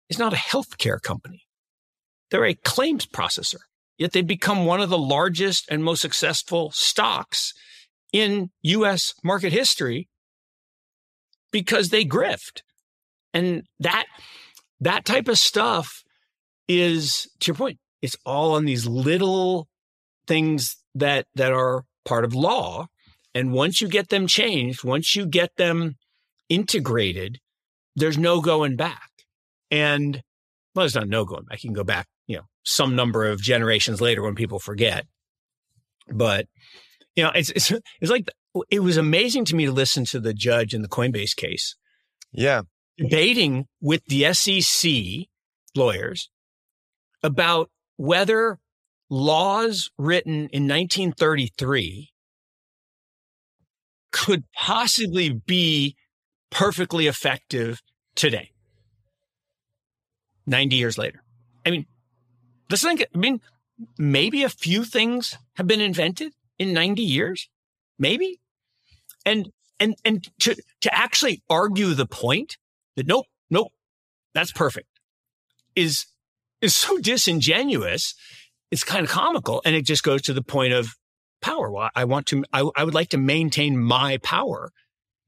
[0.10, 1.43] is not a healthcare company.
[2.32, 3.60] They're a claims processor.
[3.97, 7.53] Yet they've become one of the largest and most successful stocks
[8.13, 10.08] in US market history
[11.51, 12.62] because they grift.
[13.33, 14.05] And that
[14.81, 16.03] that type of stuff
[16.67, 19.67] is to your point it's all on these little
[20.27, 22.88] things that that are part of law.
[23.35, 25.95] And once you get them changed once you get them
[26.47, 27.39] integrated
[27.95, 29.09] there's no going back.
[29.69, 30.23] And
[30.73, 31.63] well there's not no going back.
[31.63, 35.05] You can go back you know some number of generations later when people forget.
[36.12, 36.47] But
[37.15, 38.29] you know it's it's, it's like
[38.69, 41.76] it was amazing to me to listen to the judge in the coinbase case
[42.32, 42.62] yeah
[42.98, 44.91] debating with the SEC
[45.76, 46.30] lawyers
[47.24, 48.60] about whether
[49.10, 52.12] laws written in 1933
[54.12, 55.95] could possibly be
[56.50, 57.82] perfectly effective
[58.15, 58.52] today.
[60.45, 61.24] 90 years later.
[61.65, 61.86] I mean,
[62.69, 63.39] let's think, I mean,
[63.98, 67.50] maybe a few things have been invented in 90 years.
[68.00, 68.39] Maybe.
[69.25, 72.58] And, and, and to, to actually argue the point
[72.95, 73.71] that nope, nope,
[74.34, 74.88] that's perfect
[75.75, 76.05] is,
[76.62, 78.15] is so disingenuous.
[78.71, 79.62] It's kind of comical.
[79.65, 80.95] And it just goes to the point of
[81.41, 81.71] power.
[81.71, 84.71] Well, I want to, I, I would like to maintain my power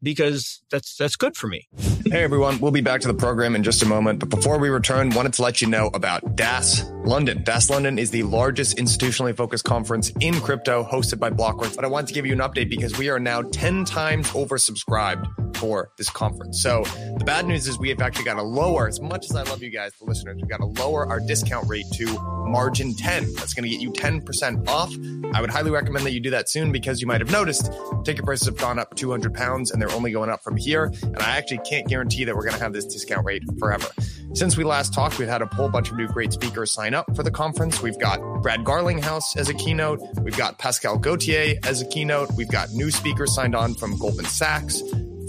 [0.02, 1.68] because that's that's good for me.
[2.06, 4.70] Hey everyone, we'll be back to the program in just a moment, but before we
[4.70, 7.44] return, wanted to let you know about DAS London.
[7.44, 11.76] DAS London is the largest institutionally focused conference in crypto hosted by Blockworks.
[11.76, 15.51] But I wanted to give you an update because we are now 10 times oversubscribed
[15.62, 16.60] for this conference.
[16.60, 16.84] So
[17.18, 19.62] the bad news is we have actually got to lower, as much as I love
[19.62, 22.06] you guys, the listeners, we've got to lower our discount rate to
[22.48, 23.36] margin 10.
[23.36, 24.92] That's going to get you 10% off.
[25.36, 27.72] I would highly recommend that you do that soon because you might have noticed
[28.04, 30.92] ticket prices have gone up 200 pounds and they're only going up from here.
[31.04, 33.88] And I actually can't guarantee that we're going to have this discount rate forever.
[34.34, 37.16] Since we last talked, we've had a whole bunch of new great speakers sign up
[37.16, 37.84] for the conference.
[37.84, 40.02] We've got Brad Garlinghouse as a keynote.
[40.24, 42.32] We've got Pascal Gauthier as a keynote.
[42.36, 44.82] We've got new speakers signed on from Goldman Sachs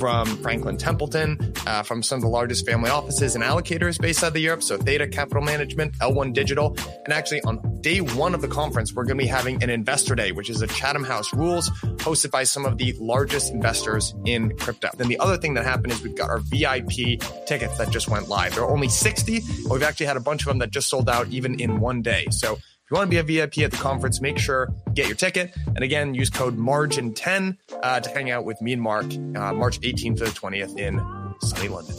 [0.03, 4.33] from Franklin Templeton, uh, from some of the largest family offices and allocators based out
[4.33, 4.61] of Europe.
[4.61, 6.77] So Theta Capital Management, L1 Digital.
[7.05, 10.17] And actually on day one of the conference, we're going to be having an investor
[10.17, 14.57] day, which is a Chatham House rules hosted by some of the largest investors in
[14.57, 14.88] crypto.
[14.97, 18.29] Then the other thing that happened is we've got our VIP tickets that just went
[18.29, 18.57] live.
[18.57, 21.09] There are only 60, but we've actually had a bunch of them that just sold
[21.09, 22.27] out even in one day.
[22.33, 22.59] So
[22.92, 25.55] you want to be a VIP at the conference, make sure get your ticket.
[25.66, 29.81] And again, use code MARGIN10 uh, to hang out with me and Mark uh, March
[29.81, 31.00] 18th to the 20th in
[31.40, 31.96] sunny London.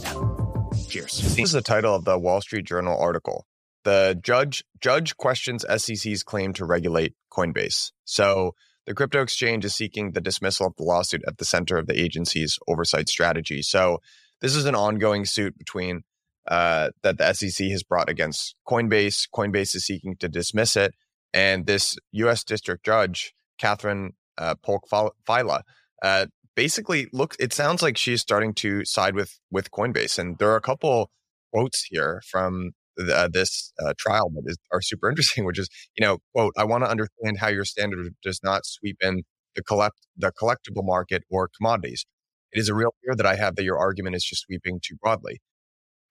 [0.88, 1.18] Cheers.
[1.18, 3.48] This is the title of the Wall Street Journal article.
[3.86, 7.92] The judge judge questions SEC's claim to regulate Coinbase.
[8.06, 8.54] So
[8.86, 12.00] the crypto exchange is seeking the dismissal of the lawsuit at the center of the
[12.00, 13.64] agency's oversight strategy.
[13.64, 14.00] So
[14.42, 16.04] this is an ongoing suit between
[16.48, 19.28] uh, that the SEC has brought against Coinbase.
[19.34, 20.94] Coinbase is seeking to dismiss it.
[21.34, 22.44] And this U.S.
[22.44, 25.62] District Judge, Katherine uh, Polk Failla,
[26.04, 27.36] uh, basically look.
[27.40, 31.10] It sounds like she's starting to side with with Coinbase, and there are a couple
[31.52, 35.46] quotes here from the, uh, this uh, trial that is are super interesting.
[35.46, 38.98] Which is, you know, quote: "I want to understand how your standard does not sweep
[39.02, 39.24] in
[39.56, 42.06] the collect the collectible market or commodities.
[42.52, 44.96] It is a real fear that I have that your argument is just sweeping too
[45.02, 45.40] broadly."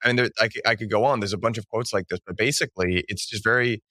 [0.03, 1.19] I mean, there, I, I could go on.
[1.19, 3.81] There's a bunch of quotes like this, but basically, it's just very.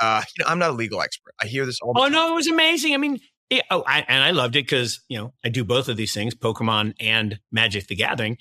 [0.00, 1.32] Uh, you know, I'm not a legal expert.
[1.40, 1.92] I hear this all.
[1.96, 2.14] oh time.
[2.14, 2.92] Oh no, it was amazing.
[2.94, 5.88] I mean, it, oh, I, and I loved it because you know I do both
[5.88, 8.38] of these things, Pokemon and Magic: The Gathering.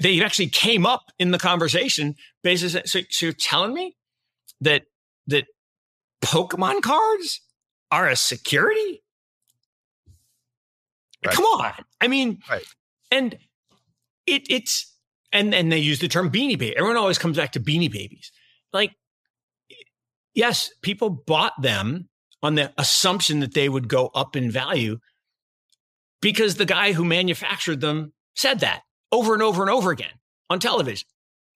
[0.00, 2.14] They actually came up in the conversation.
[2.42, 3.96] Basically, so, so you're telling me
[4.62, 4.84] that
[5.26, 5.46] that
[6.22, 7.40] Pokemon cards
[7.90, 9.02] are a security?
[11.24, 11.34] Right.
[11.34, 12.64] Come on, I mean, right.
[13.10, 13.36] and
[14.26, 14.95] it it's
[15.36, 16.76] and and they use the term beanie baby.
[16.76, 18.32] Everyone always comes back to beanie babies.
[18.72, 18.92] Like,
[20.34, 22.08] yes, people bought them
[22.42, 24.98] on the assumption that they would go up in value
[26.20, 30.12] because the guy who manufactured them said that over and over and over again
[30.50, 31.08] on television,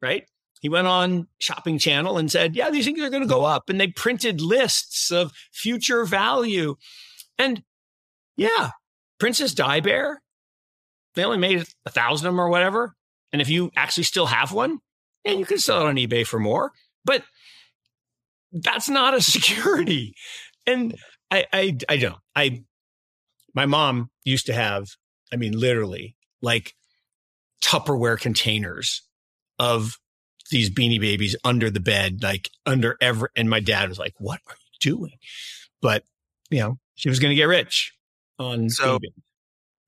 [0.01, 0.23] right?
[0.61, 3.69] He went on Shopping Channel and said, Yeah, these things are going to go up.
[3.69, 6.75] And they printed lists of future value.
[7.37, 7.63] And
[8.35, 8.71] yeah,
[9.19, 10.21] Princess Di Bear,
[11.15, 12.95] they only made a thousand of them or whatever.
[13.31, 14.79] And if you actually still have one,
[15.23, 16.71] yeah, you can sell it on eBay for more.
[17.03, 17.23] But
[18.51, 20.13] that's not a security.
[20.65, 20.95] And
[21.31, 22.19] I, I, I don't.
[22.35, 22.63] I,
[23.53, 24.87] my mom used to have,
[25.31, 26.73] I mean, literally like
[27.63, 29.01] Tupperware containers
[29.59, 29.97] of
[30.51, 34.39] these beanie babies under the bed, like under every, and my dad was like, what
[34.47, 35.17] are you doing?
[35.81, 36.03] But,
[36.49, 37.93] you know, she was going to get rich
[38.39, 38.99] on so,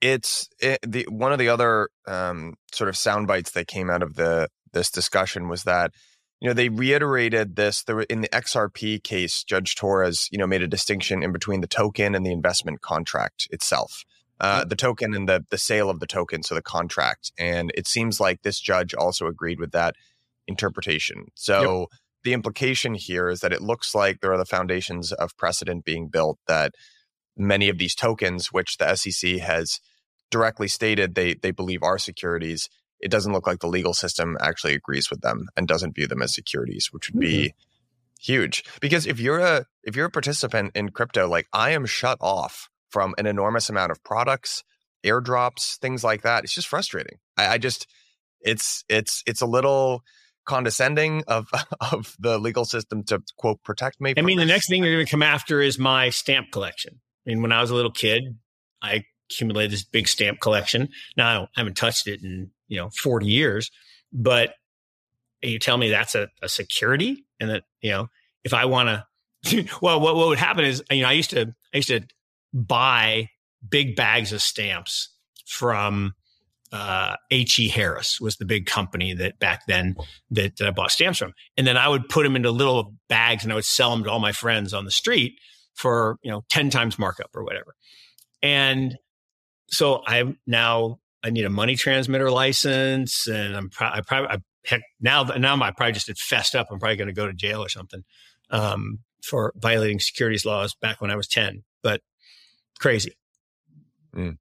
[0.02, 4.04] it's it, the one of the other um, sort of sound bites that came out
[4.04, 5.92] of the this discussion was that
[6.40, 10.62] you know they reiterated this there in the XRP case Judge Torres you know made
[10.62, 14.04] a distinction in between the token and the investment contract itself.
[14.42, 17.34] Uh, the token and the the sale of the token so the contract.
[17.38, 19.96] And it seems like this judge also agreed with that
[20.48, 21.26] interpretation.
[21.36, 21.88] So yep.
[22.24, 26.08] the implication here is that it looks like there are the foundations of precedent being
[26.08, 26.74] built that
[27.36, 29.80] many of these tokens, which the SEC has
[30.32, 32.70] directly stated they they believe are securities,
[33.00, 36.22] it doesn't look like the legal system actually agrees with them and doesn't view them
[36.22, 38.34] as securities, which would be mm-hmm.
[38.34, 38.64] huge.
[38.82, 42.70] Because if you're a if you're a participant in crypto, like I am shut off
[42.90, 44.64] from an enormous amount of products,
[45.04, 46.44] airdrops, things like that.
[46.44, 47.20] It's just frustrating.
[47.38, 47.88] I, I just
[48.42, 50.04] it's it's it's a little
[50.46, 51.48] condescending of
[51.92, 54.14] of the legal system to quote protect me.
[54.18, 54.46] I mean, this.
[54.46, 57.00] the next thing they're going to come after is my stamp collection.
[57.26, 58.38] I mean, when I was a little kid,
[58.82, 60.90] I accumulated this big stamp collection.
[61.16, 63.72] Now I haven't touched it in, you know, 40 years,
[64.12, 64.54] but
[65.42, 68.08] you tell me that's a, a security and that, you know,
[68.44, 71.54] if I want to, well, what, what would happen is, you know, I used to,
[71.74, 72.02] I used to
[72.54, 73.30] buy
[73.68, 75.14] big bags of stamps
[75.46, 76.14] from,
[76.72, 77.68] uh, H.E.
[77.68, 79.96] Harris was the big company that back then
[80.30, 81.34] that, that I bought stamps from.
[81.58, 84.12] And then I would put them into little bags and I would sell them to
[84.12, 85.40] all my friends on the street
[85.74, 87.74] for, you know, 10 times markup or whatever.
[88.44, 88.98] And
[89.70, 94.38] so I now I need a money transmitter license, and I'm pro- I probably I,
[94.66, 96.68] heck now now I probably just fessed up.
[96.72, 98.04] I'm probably going to go to jail or something
[98.50, 101.64] um, for violating securities laws back when I was ten.
[101.84, 102.02] But
[102.80, 103.16] crazy.
[104.16, 104.38] Mm.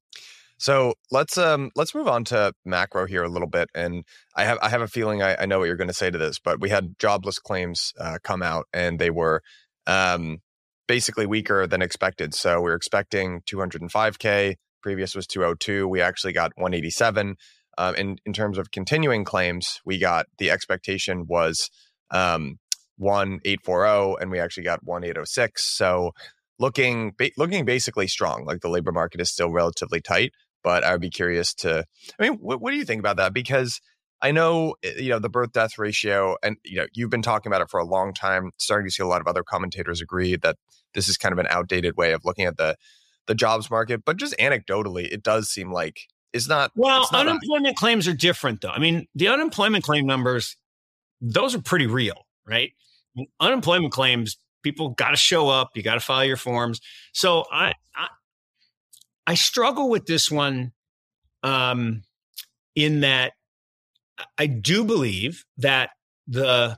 [0.57, 4.03] So let's um let's move on to macro here a little bit, and
[4.35, 6.17] I have I have a feeling I, I know what you're going to say to
[6.17, 9.41] this, but we had jobless claims uh, come out, and they were
[9.87, 10.39] um
[10.87, 12.33] basically weaker than expected.
[12.33, 15.87] So we're expecting 205k Previous was 202.
[15.87, 17.35] We actually got 187.
[17.77, 21.69] Um, in in terms of continuing claims, we got the expectation was
[22.11, 22.57] um,
[22.97, 25.65] 1840, and we actually got 1806.
[25.77, 26.11] So
[26.59, 28.45] looking ba- looking basically strong.
[28.45, 31.85] Like the labor market is still relatively tight, but I would be curious to.
[32.19, 33.33] I mean, what, what do you think about that?
[33.33, 33.79] Because
[34.21, 37.49] I know eh, you know the birth death ratio, and you know you've been talking
[37.49, 38.51] about it for a long time.
[38.57, 40.57] Starting to see a lot of other commentators agree that
[40.93, 42.75] this is kind of an outdated way of looking at the
[43.29, 46.01] the jobs market, but just anecdotally, it does seem like
[46.33, 46.71] it's not.
[46.75, 48.69] Well, it's not unemployment a- claims are different, though.
[48.69, 50.57] I mean, the unemployment claim numbers,
[51.21, 52.71] those are pretty real, right?
[53.39, 55.69] Unemployment claims, people got to show up.
[55.75, 56.81] You got to file your forms.
[57.13, 58.07] So I, I,
[59.27, 60.71] I struggle with this one,
[61.43, 62.01] um,
[62.75, 63.33] in that
[64.37, 65.91] I do believe that
[66.27, 66.77] the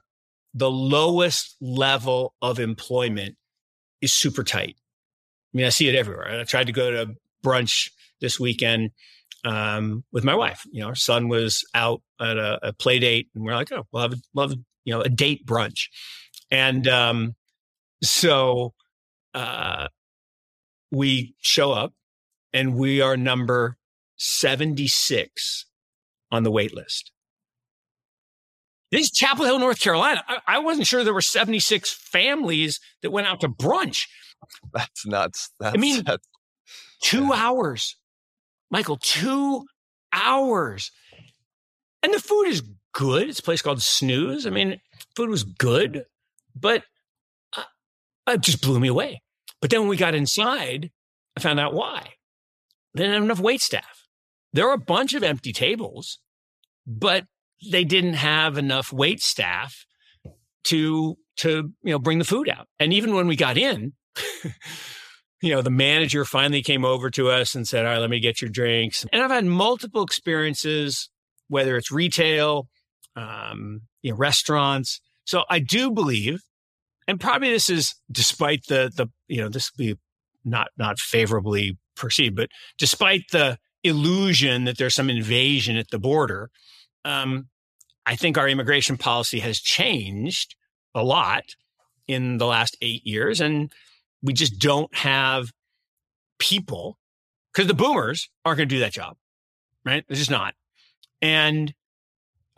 [0.53, 3.37] the lowest level of employment
[4.01, 4.75] is super tight.
[5.53, 6.39] I mean, I see it everywhere.
[6.39, 7.89] I tried to go to brunch
[8.21, 8.91] this weekend
[9.43, 10.63] um, with my wife.
[10.71, 13.85] You know, our son was out at a, a play date, and we're like, oh,
[13.91, 14.53] we'll have a, have
[14.85, 15.87] you know a date brunch,
[16.49, 17.35] and um,
[18.03, 18.73] so
[19.33, 19.87] uh,
[20.91, 21.93] we show up,
[22.53, 23.77] and we are number
[24.15, 25.65] seventy six
[26.31, 27.11] on the wait list.
[28.91, 30.21] This is Chapel Hill, North Carolina.
[30.27, 34.07] I, I wasn't sure there were 76 families that went out to brunch.
[34.73, 35.51] That's nuts.
[35.59, 36.27] That's, I mean, that's,
[37.01, 37.33] two yeah.
[37.35, 37.97] hours,
[38.69, 39.65] Michael, two
[40.13, 40.91] hours.
[42.03, 42.63] And the food is
[42.93, 43.29] good.
[43.29, 44.47] It's a place called Snooze.
[44.47, 44.79] I mean,
[45.15, 46.05] food was good,
[46.55, 46.83] but
[47.55, 47.63] uh,
[48.29, 49.21] it just blew me away.
[49.61, 50.91] But then when we got inside,
[51.37, 52.13] I found out why.
[52.93, 54.07] They didn't have enough wait staff.
[54.53, 56.19] There were a bunch of empty tables,
[56.85, 57.25] but
[57.71, 59.85] they didn't have enough wait staff
[60.65, 62.67] to to you know bring the food out.
[62.79, 63.93] And even when we got in,
[65.41, 68.19] you know, the manager finally came over to us and said, All right, let me
[68.19, 69.05] get your drinks.
[69.11, 71.09] And I've had multiple experiences,
[71.47, 72.67] whether it's retail,
[73.15, 75.01] um, you know, restaurants.
[75.25, 76.41] So I do believe,
[77.07, 79.95] and probably this is despite the, the, you know, this be
[80.43, 86.49] not, not favorably perceived, but despite the illusion that there's some invasion at the border,
[87.05, 87.47] um,
[88.05, 90.55] I think our immigration policy has changed
[90.93, 91.43] a lot
[92.07, 93.39] in the last eight years.
[93.39, 93.71] And
[94.21, 95.51] we just don't have
[96.39, 96.97] people
[97.53, 99.15] because the boomers aren't going to do that job,
[99.85, 100.03] right?
[100.09, 100.53] It's just not.
[101.21, 101.73] And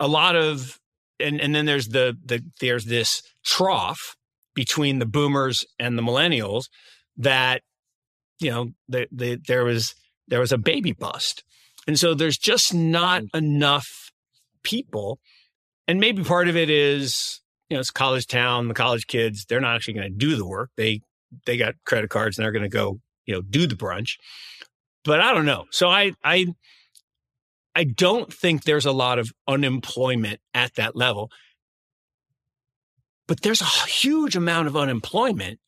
[0.00, 0.78] a lot of,
[1.20, 4.16] and, and then there's the, the, there's this trough
[4.54, 6.64] between the boomers and the millennials
[7.16, 7.62] that,
[8.40, 9.94] you know, the, the, there was,
[10.28, 11.44] there was a baby bust.
[11.86, 13.28] And so there's just not mm.
[13.34, 14.10] enough
[14.62, 15.18] people.
[15.86, 19.60] And maybe part of it is, you know, it's college town, the college kids, they're
[19.60, 20.70] not actually going to do the work.
[20.76, 21.02] They
[21.46, 24.16] they got credit cards and they're going to go, you know, do the brunch.
[25.04, 25.66] But I don't know.
[25.70, 26.46] So I, I,
[27.74, 31.30] I don't think there's a lot of unemployment at that level.
[33.26, 35.58] But there's a huge amount of unemployment,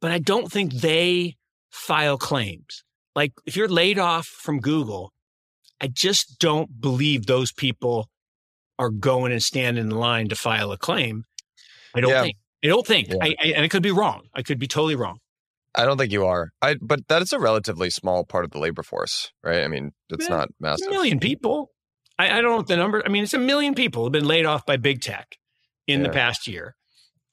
[0.00, 1.36] but I don't think they
[1.70, 2.84] file claims.
[3.14, 5.12] Like if you're laid off from Google,
[5.80, 8.08] I just don't believe those people
[8.78, 11.24] are going and standing in line to file a claim.
[11.94, 12.22] I don't yeah.
[12.22, 12.36] think.
[12.62, 13.16] I don't think, yeah.
[13.20, 14.28] I, I, and I could be wrong.
[14.34, 15.18] I could be totally wrong.
[15.74, 16.50] I don't think you are.
[16.60, 19.62] I but that is a relatively small part of the labor force, right?
[19.62, 20.88] I mean, it's yeah, not massive.
[20.88, 21.70] A million people.
[22.18, 23.02] I, I, don't know the number.
[23.04, 25.36] I mean, it's a million people have been laid off by big tech
[25.86, 26.08] in yeah.
[26.08, 26.74] the past year,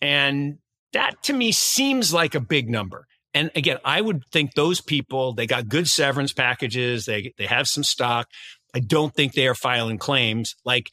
[0.02, 0.60] and
[0.94, 3.08] that to me seems like a big number.
[3.34, 7.06] And again, I would think those people they got good severance packages.
[7.06, 8.28] They they have some stock.
[8.76, 10.56] I don't think they are filing claims.
[10.64, 10.90] Like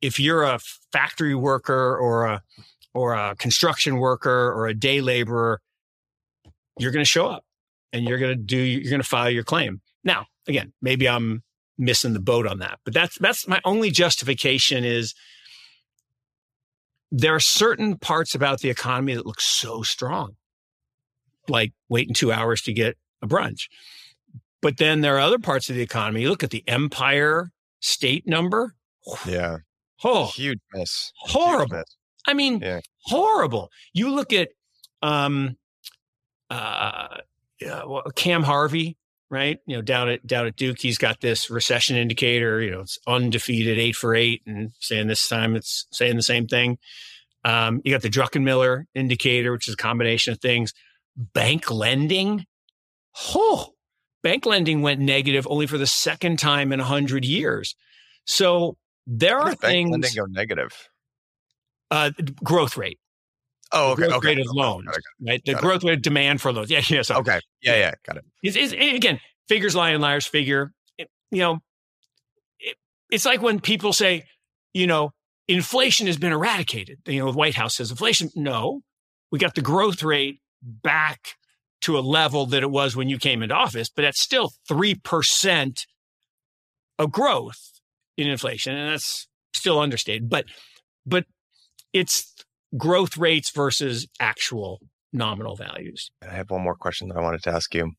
[0.00, 0.60] if you're a
[0.92, 2.42] factory worker or a
[2.96, 5.60] or a construction worker or a day laborer,
[6.78, 7.44] you're going to show up
[7.92, 9.82] and you're going to do, you're going to file your claim.
[10.02, 11.42] Now, again, maybe I'm
[11.76, 15.14] missing the boat on that, but that's, that's my only justification is
[17.12, 20.36] there are certain parts about the economy that look so strong,
[21.48, 23.68] like waiting two hours to get a brunch.
[24.62, 26.22] But then there are other parts of the economy.
[26.22, 28.74] You look at the empire state number.
[29.26, 29.58] Yeah.
[30.02, 31.12] Oh, huge mess.
[31.16, 31.76] Horrible.
[31.76, 31.95] Huge miss.
[32.26, 32.80] I mean, Yeah.
[33.04, 33.70] horrible.
[33.92, 34.48] You look at
[35.02, 35.56] um
[36.50, 37.18] uh
[37.60, 38.96] yeah, well, Cam Harvey,
[39.30, 39.58] right?
[39.66, 42.98] You know, down at down at Duke, he's got this recession indicator, you know, it's
[43.06, 46.78] undefeated eight for eight and saying this time it's saying the same thing.
[47.44, 50.74] Um, you got the Druckenmiller indicator, which is a combination of things.
[51.16, 52.44] Bank lending.
[53.34, 53.70] Oh,
[54.22, 57.76] bank lending went negative only for the second time in a hundred years.
[58.24, 60.88] So there How are does bank things lending go negative?
[61.90, 62.10] Uh,
[62.42, 62.98] growth rate.
[63.72, 64.02] Oh, okay.
[64.02, 64.28] growth Okay.
[64.28, 65.42] rate of loans, it, right?
[65.44, 65.62] The got it.
[65.62, 66.70] growth rate of demand for loans.
[66.70, 67.02] Yeah, yeah.
[67.02, 67.40] So Okay.
[67.62, 67.94] Yeah, yeah.
[68.06, 68.24] Got it.
[68.42, 70.72] it's, it's, again, figures lie and liars figure.
[70.98, 71.58] It- you know,
[72.60, 72.76] it,
[73.10, 74.24] it's like when people say,
[74.72, 75.10] you know,
[75.48, 76.98] inflation has been eradicated.
[77.06, 78.30] You know, the White House says inflation.
[78.36, 78.82] No,
[79.32, 81.20] we got the growth rate back
[81.82, 84.94] to a level that it was when you came into office, but that's still three
[84.94, 85.86] percent
[86.98, 87.80] of growth
[88.16, 90.28] in inflation, and that's still understated.
[90.30, 90.46] But
[91.04, 91.26] but
[91.96, 92.34] it's
[92.76, 94.80] growth rates versus actual
[95.12, 96.10] nominal values.
[96.22, 97.92] I have one more question that I wanted to ask you,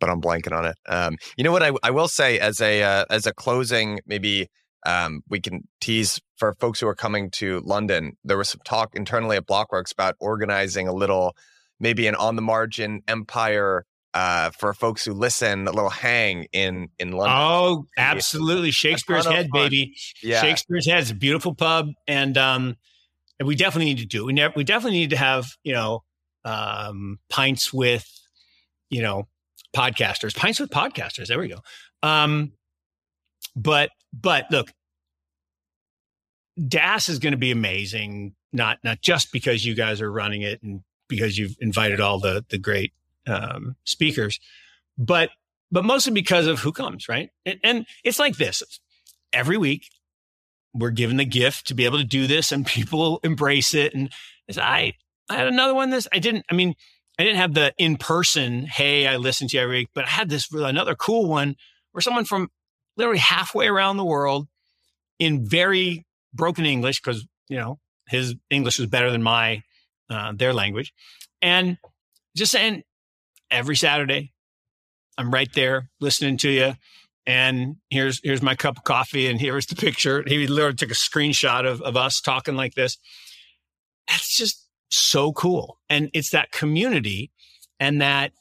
[0.00, 0.76] but I'm blanking on it.
[0.86, 4.48] Um, you know what I, I will say as a uh, as a closing, maybe
[4.86, 8.12] um, we can tease for folks who are coming to London.
[8.24, 11.34] There was some talk internally at Blockworks about organizing a little,
[11.80, 13.84] maybe an on the margin empire
[14.14, 17.36] uh, for folks who listen, a little hang in in London.
[17.38, 18.70] Oh, absolutely.
[18.70, 19.94] Shakespeare's Head, baby.
[20.22, 21.88] yeah, Shakespeare's Head is a beautiful pub.
[22.06, 22.76] And um
[23.38, 24.24] and we definitely need to do.
[24.24, 26.02] We never we definitely need to have, you know,
[26.44, 28.06] um pints with,
[28.90, 29.28] you know,
[29.74, 30.36] podcasters.
[30.36, 31.26] Pints with podcasters.
[31.26, 31.60] There we go.
[32.02, 32.52] Um
[33.56, 34.72] but but look,
[36.66, 40.62] DAS is going to be amazing, not not just because you guys are running it
[40.62, 42.92] and because you've invited all the the great
[43.26, 44.40] um, speakers,
[44.96, 45.30] but
[45.70, 47.30] but mostly because of who comes, right?
[47.44, 48.62] And, and it's like this:
[49.32, 49.88] every week
[50.78, 53.94] we're given the gift to be able to do this, and people embrace it.
[53.94, 54.10] And
[54.46, 54.94] it's, I
[55.28, 55.90] I had another one.
[55.90, 56.46] This I didn't.
[56.50, 56.74] I mean,
[57.18, 58.66] I didn't have the in person.
[58.66, 61.56] Hey, I listened to you every week, but I had this another cool one
[61.92, 62.48] where someone from
[62.96, 64.48] literally halfway around the world
[65.18, 69.62] in very broken English because you know his English was better than my
[70.10, 70.92] uh, their language,
[71.42, 71.78] and
[72.36, 72.82] just saying
[73.50, 74.32] every Saturday
[75.18, 76.74] I'm right there listening to you.
[77.28, 80.24] And here's here's my cup of coffee, and here's the picture.
[80.26, 82.96] He literally took a screenshot of, of us talking like this.
[84.08, 87.30] That's just so cool, and it's that community,
[87.78, 88.32] and that,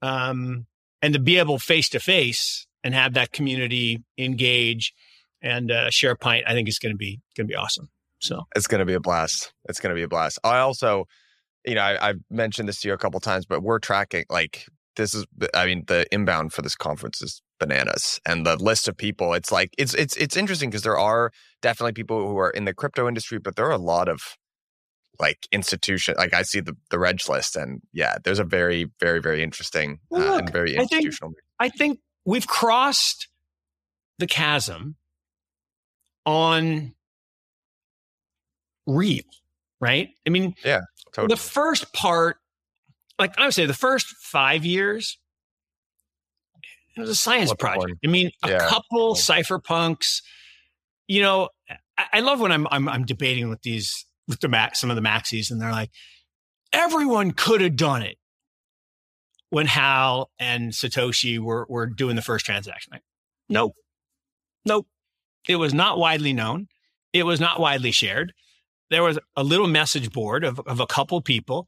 [0.00, 0.66] um,
[1.02, 4.94] and to be able face to face and have that community engage
[5.42, 7.88] and uh, share a pint, I think is going to be going to be awesome.
[8.20, 9.52] So it's going to be a blast.
[9.68, 10.38] It's going to be a blast.
[10.44, 11.06] I also,
[11.66, 14.66] you know, I, I've mentioned this to you a couple times, but we're tracking like
[14.94, 15.26] this is.
[15.52, 19.34] I mean, the inbound for this conference is bananas, and the list of people.
[19.34, 21.30] It's like it's it's it's interesting because there are
[21.62, 24.20] definitely people who are in the crypto industry, but there are a lot of
[25.20, 26.14] like institution.
[26.18, 30.00] Like I see the the reg list, and yeah, there's a very very very interesting
[30.10, 31.34] Well, uh, and very I think- institutional.
[31.60, 33.28] I think we've crossed
[34.18, 34.96] the chasm
[36.26, 36.94] on
[38.86, 39.22] real,
[39.80, 40.08] right?
[40.26, 40.80] I mean, yeah,
[41.12, 41.34] totally.
[41.34, 42.36] the first part,
[43.18, 45.18] like I would say, the first five years,
[46.96, 47.98] it was a science project.
[48.04, 48.68] I mean, a Yeah.
[48.68, 50.22] couple cypherpunks.
[51.08, 51.48] You know,
[51.98, 54.96] I, I love when I'm, I'm I'm debating with these with the max some of
[54.96, 55.90] the maxis, and they're like,
[56.72, 58.16] everyone could have done it
[59.50, 62.90] when Hal and Satoshi were were doing the first transaction.
[62.92, 63.02] Like,
[63.48, 63.74] nope,
[64.64, 64.86] nope.
[65.48, 66.68] It was not widely known.
[67.12, 68.32] It was not widely shared.
[68.90, 71.66] There was a little message board of, of a couple people,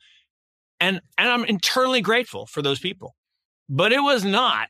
[0.80, 3.16] and and I'm internally grateful for those people,
[3.68, 4.68] but it was not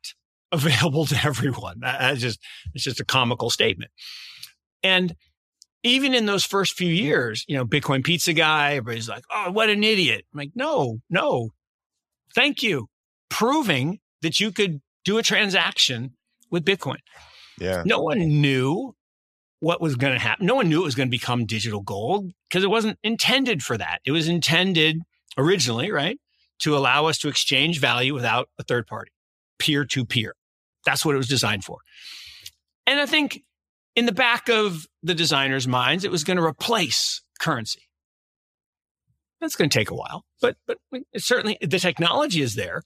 [0.52, 1.80] available to everyone.
[1.80, 2.38] That- That's just
[2.74, 3.90] it's just a comical statement.
[4.82, 5.14] And
[5.82, 9.68] even in those first few years, you know, Bitcoin pizza guy, everybody's like, "Oh, what
[9.70, 11.50] an idiot!" I'm like, "No, no,
[12.34, 12.88] thank you,
[13.28, 16.14] proving that you could do a transaction
[16.50, 16.98] with Bitcoin."
[17.60, 18.94] yeah, No one knew
[19.60, 20.46] what was going to happen.
[20.46, 23.76] No one knew it was going to become digital gold because it wasn't intended for
[23.78, 24.00] that.
[24.04, 24.98] It was intended
[25.38, 26.18] originally, right,
[26.60, 29.12] to allow us to exchange value without a third party,
[29.58, 30.34] peer to peer.
[30.84, 31.78] That's what it was designed for.
[32.86, 33.42] And I think
[33.94, 37.82] in the back of the designers' minds, it was going to replace currency.
[39.40, 40.78] That's going to take a while, but but
[41.16, 42.82] certainly the technology is there.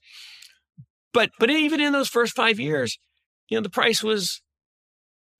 [1.13, 2.97] But but even in those first five years,
[3.47, 4.41] you know, the price was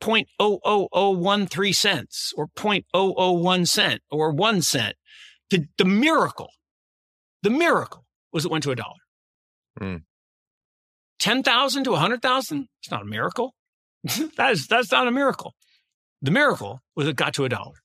[0.01, 4.95] 0.00013 cents or 0.001 cent or one cent.
[5.49, 6.51] The, the miracle,
[7.41, 8.99] the miracle was it went to a dollar.
[9.79, 10.03] Mm.
[11.19, 12.67] 10,000 to 100,000?
[12.79, 13.53] It's not a miracle.
[14.37, 15.53] that is, that's not a miracle.
[16.21, 17.75] The miracle was it got to a dollar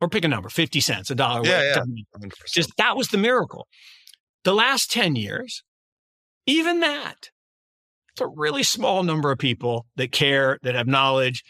[0.00, 1.46] or pick a number, 50 cents, a dollar.
[1.46, 2.28] Yeah, yeah.
[2.52, 3.66] Just that was the miracle.
[4.44, 5.62] The last 10 years,
[6.46, 7.30] even that,
[8.12, 11.42] it's a really small number of people that care, that have knowledge.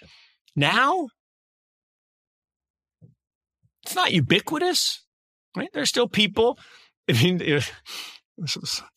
[0.56, 1.08] Now,
[3.84, 5.04] it's not ubiquitous,
[5.56, 5.70] right?
[5.72, 6.58] There's still people.
[7.08, 7.40] I mean,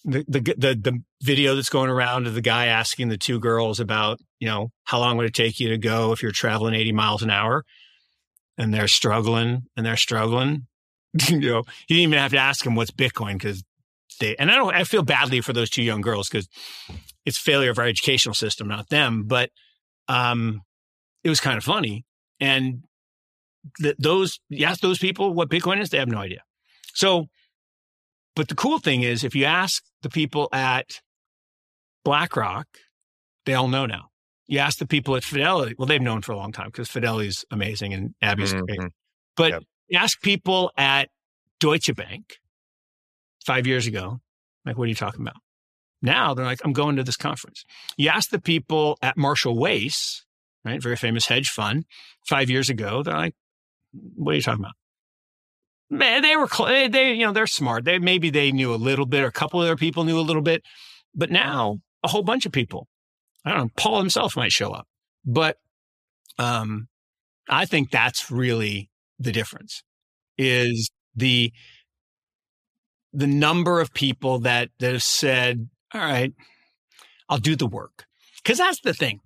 [0.03, 3.79] the, the the the video that's going around of the guy asking the two girls
[3.79, 6.91] about you know how long would it take you to go if you're traveling 80
[6.91, 7.63] miles an hour?
[8.57, 10.67] And they're struggling and they're struggling.
[11.27, 13.65] You know he didn't even have to ask him what's bitcoin because
[14.21, 16.47] they and i don't i feel badly for those two young girls because
[17.25, 19.49] it's failure of our educational system not them but
[20.07, 20.61] um
[21.23, 22.05] it was kind of funny.
[22.39, 22.83] And
[23.81, 26.43] th- those you ask those people what bitcoin is they have no idea.
[26.93, 27.27] So
[28.35, 31.01] but the cool thing is, if you ask the people at
[32.03, 32.67] BlackRock,
[33.45, 34.09] they all know now.
[34.47, 37.45] You ask the people at Fidelity, well, they've known for a long time because Fidelity's
[37.51, 38.65] amazing and Abby's Mhm.
[38.67, 38.79] great.
[39.35, 39.63] But Yep.
[39.89, 41.09] you ask people at
[41.59, 42.37] Deutsche Bank
[43.45, 44.19] five years ago,
[44.65, 45.37] like, what are you talking about?
[46.01, 47.63] Now they're like, I'm going to this conference.
[47.97, 50.25] You ask the people at Marshall Wace,
[50.65, 51.85] right, very famous hedge fund,
[52.27, 53.35] five years ago, they're like,
[53.91, 54.75] what are you talking about?
[55.93, 57.83] Man, they were cl- they, you know they're smart.
[57.83, 60.21] They maybe they knew a little bit, or a couple of their people knew a
[60.21, 60.63] little bit,
[61.13, 62.87] but now a whole bunch of people.
[63.43, 63.69] I don't know.
[63.75, 64.87] Paul himself might show up,
[65.25, 65.57] but
[66.39, 66.87] um,
[67.49, 68.89] I think that's really
[69.19, 69.83] the difference.
[70.37, 71.51] Is the
[73.11, 76.31] the number of people that that have said, "All right,
[77.27, 78.05] I'll do the work,"
[78.41, 79.19] because that's the thing.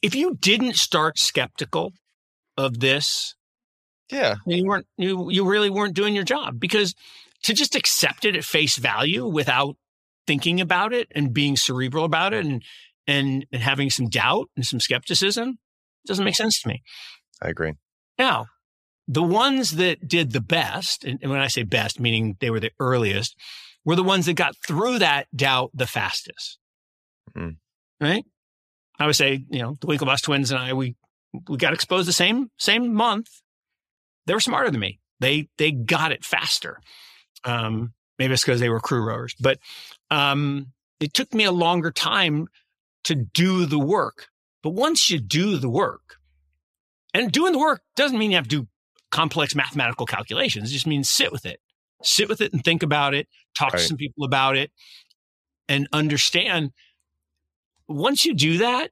[0.00, 1.92] If you didn't start skeptical
[2.56, 3.34] of this
[4.10, 4.36] Yeah.
[4.46, 6.94] you weren't you you really weren't doing your job because
[7.42, 9.76] to just accept it at face value without
[10.26, 12.62] thinking about it and being cerebral about it and
[13.06, 15.58] and, and having some doubt and some skepticism
[16.06, 16.82] doesn't make sense to me.
[17.42, 17.72] I agree.
[18.18, 18.46] Now,
[19.06, 22.72] the ones that did the best, and when I say best, meaning they were the
[22.78, 23.34] earliest,
[23.84, 26.58] were the ones that got through that doubt the fastest.
[27.36, 27.56] Mm.
[28.00, 28.24] Right?
[28.98, 30.96] I would say, you know, the Winklevoss twins and I, we
[31.48, 33.28] we got exposed the same same month.
[34.28, 35.00] They were smarter than me.
[35.20, 36.80] They they got it faster.
[37.44, 39.58] Um, maybe it's because they were crew rowers, but
[40.10, 42.46] um, it took me a longer time
[43.04, 44.28] to do the work.
[44.62, 46.16] But once you do the work,
[47.14, 48.68] and doing the work doesn't mean you have to do
[49.10, 50.70] complex mathematical calculations.
[50.70, 51.60] It just means sit with it,
[52.02, 54.70] sit with it and think about it, talk to some people about it,
[55.68, 56.72] and understand.
[57.88, 58.90] Once you do that,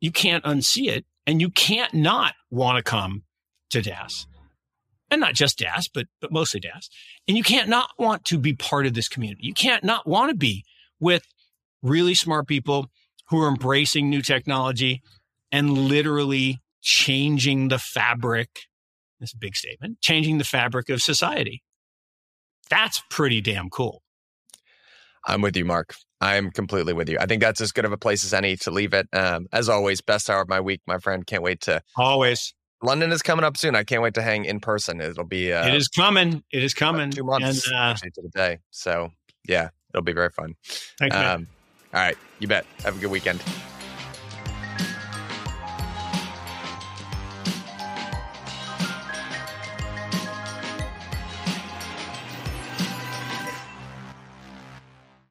[0.00, 3.24] you can't unsee it, and you can't not want to come
[3.70, 4.26] to DAS,
[5.10, 6.88] and not just DAS, but but mostly DAS.
[7.28, 9.46] And you can't not want to be part of this community.
[9.46, 10.64] You can't not want to be
[11.00, 11.22] with
[11.82, 12.90] really smart people
[13.28, 15.02] who are embracing new technology
[15.52, 18.48] and literally changing the fabric.
[19.20, 20.00] That's a big statement.
[20.00, 21.62] Changing the fabric of society.
[22.68, 24.02] That's pretty damn cool.
[25.26, 25.94] I'm with you, Mark.
[26.20, 27.18] I'm completely with you.
[27.20, 29.08] I think that's as good of a place as any to leave it.
[29.12, 31.26] Um, as always, best hour of my week, my friend.
[31.26, 31.82] Can't wait to.
[31.96, 32.54] Always.
[32.86, 33.74] London is coming up soon.
[33.74, 35.00] I can't wait to hang in person.
[35.00, 36.44] It'll be uh, it is coming.
[36.52, 37.10] It is coming.
[37.10, 38.58] two months And, uh, actually to the day.
[38.70, 39.10] So
[39.48, 40.54] yeah, it'll be very fun.
[40.96, 41.18] thank you.
[41.18, 41.48] Um,
[41.92, 42.64] all right, you bet.
[42.84, 43.42] Have a good weekend.